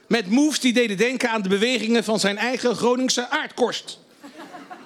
[0.08, 4.00] met moves die deden denken aan de bewegingen van zijn eigen Groningse aardkorst.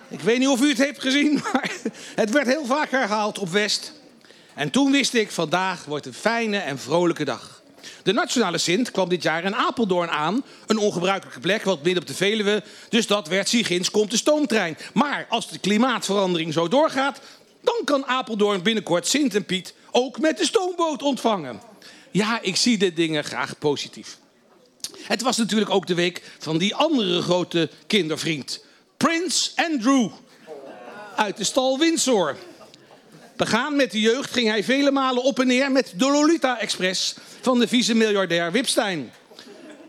[0.07, 1.71] Ik weet niet of u het heeft gezien, maar
[2.15, 3.93] het werd heel vaak herhaald op West.
[4.53, 7.54] En toen wist ik, vandaag wordt een fijne en vrolijke dag.
[8.05, 10.43] De Nationale Sint kwam dit jaar in Apeldoorn aan.
[10.67, 12.63] Een ongebruikelijke plek, wat midden op de Veluwe.
[12.89, 14.77] Dus dat werd Sigins komt de stoomtrein.
[14.93, 17.19] Maar als de klimaatverandering zo doorgaat...
[17.61, 21.61] dan kan Apeldoorn binnenkort Sint en Piet ook met de stoomboot ontvangen.
[22.11, 24.17] Ja, ik zie de dingen graag positief.
[25.01, 28.65] Het was natuurlijk ook de week van die andere grote kindervriend.
[28.97, 30.09] Prins Andrew.
[31.15, 32.37] Uit de stal Windsor.
[33.35, 37.15] Begaan met de jeugd ging hij vele malen op en neer met de Lolita Express
[37.41, 39.11] van de vice-miljardair Wipstein.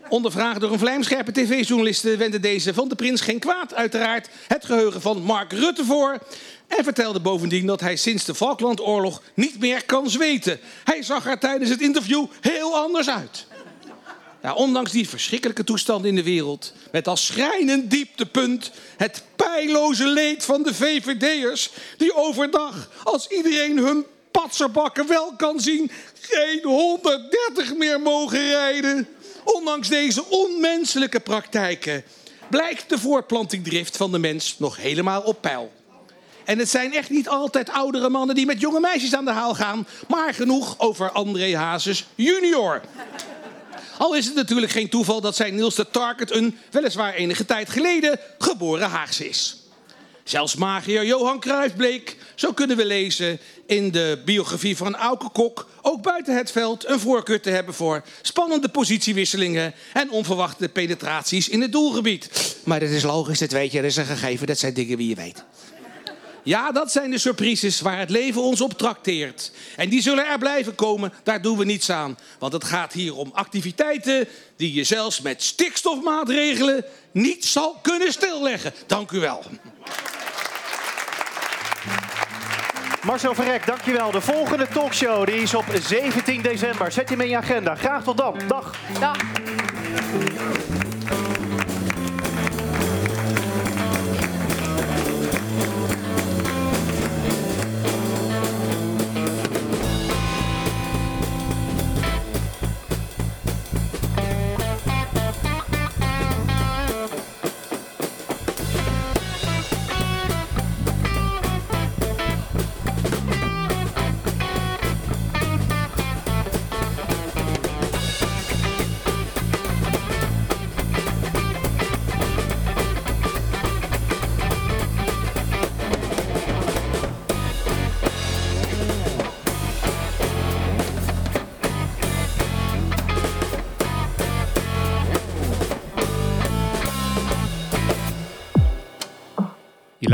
[0.09, 3.75] Ondervraagd door een vlijmscherpe tv-journaliste wendde deze van de prins geen kwaad.
[3.75, 6.19] Uiteraard het geheugen van Mark Rutte voor.
[6.67, 10.61] En vertelde bovendien dat hij sinds de Falklandoorlog niet meer kan zweten.
[10.85, 13.47] Hij zag er tijdens het interview heel anders uit.
[14.55, 19.23] Ondanks die verschrikkelijke toestand in de wereld, met als schrijnend dieptepunt het
[19.57, 25.91] pijloze leed van de VVD'ers, die overdag, als iedereen hun patserbakken wel kan zien,
[26.21, 29.09] geen 130 meer mogen rijden.
[29.45, 32.05] Ondanks deze onmenselijke praktijken
[32.51, 35.73] blijkt de voortplantingdrift van de mens nog helemaal op peil.
[36.45, 39.55] En het zijn echt niet altijd oudere mannen die met jonge meisjes aan de haal
[39.55, 42.81] gaan, maar genoeg over André Hazes junior.
[43.99, 47.71] Al is het natuurlijk geen toeval dat zijn Niels de Target een, weliswaar enige tijd
[47.71, 49.57] geleden, geboren Haagse is.
[50.25, 55.69] Zelfs magier Johan Cruijff bleek, zo kunnen we lezen in de biografie van Auke Kok,
[55.83, 61.61] ook buiten het veld een voorkeur te hebben voor spannende positiewisselingen en onverwachte penetraties in
[61.61, 62.57] het doelgebied.
[62.65, 65.09] Maar dat is logisch, dat weet je, dat is een gegeven, dat zijn dingen die
[65.09, 65.45] je weet.
[66.47, 69.53] Ja, dat zijn de surprises waar het leven ons op trakteert.
[69.77, 72.19] En die zullen er blijven komen, daar doen we niets aan.
[72.39, 78.73] Want het gaat hier om activiteiten die je zelfs met stikstofmaatregelen niet zal kunnen stilleggen.
[78.87, 79.43] Dank u wel.
[83.03, 84.11] Marcel Verrek, dankjewel.
[84.11, 86.93] De volgende talkshow die is op 17 december.
[86.93, 87.75] Zet je hem in je agenda.
[87.75, 88.41] Graag tot dan.
[88.49, 88.75] Dag.
[89.01, 89.17] Dag.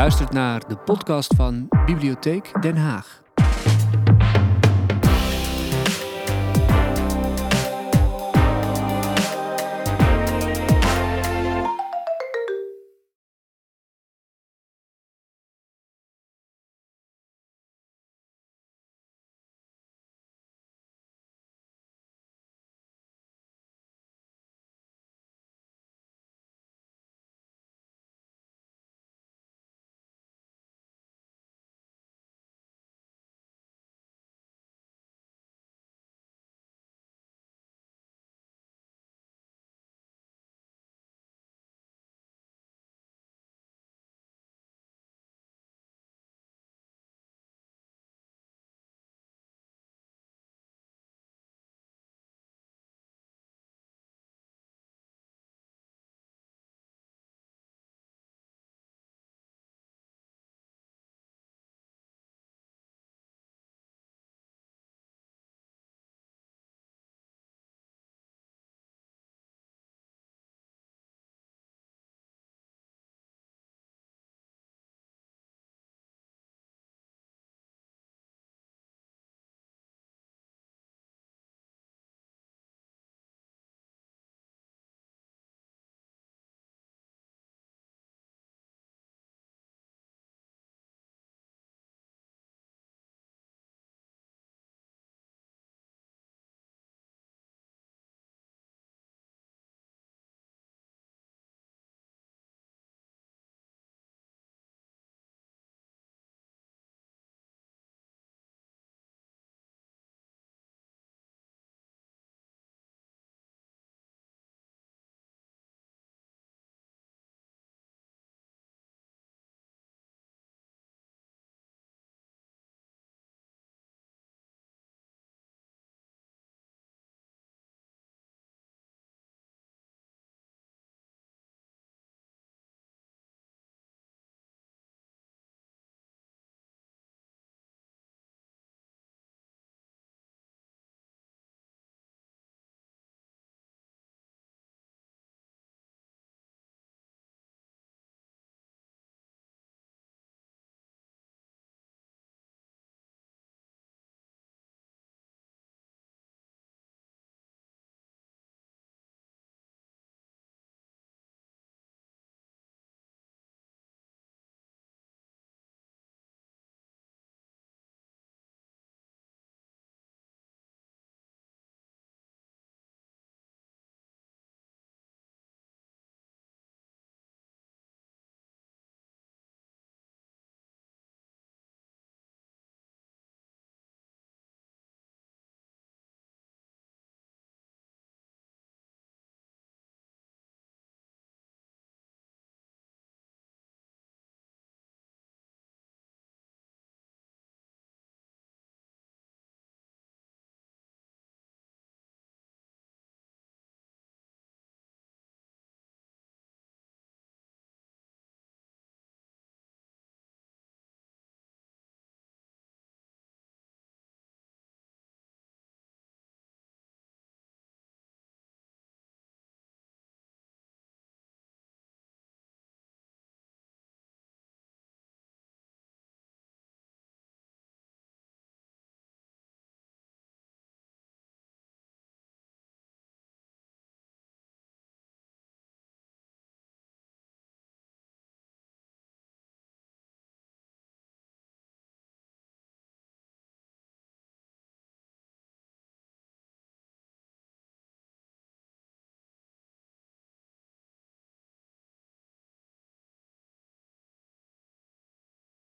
[0.03, 3.23] Luistert naar de podcast van Bibliotheek Den Haag.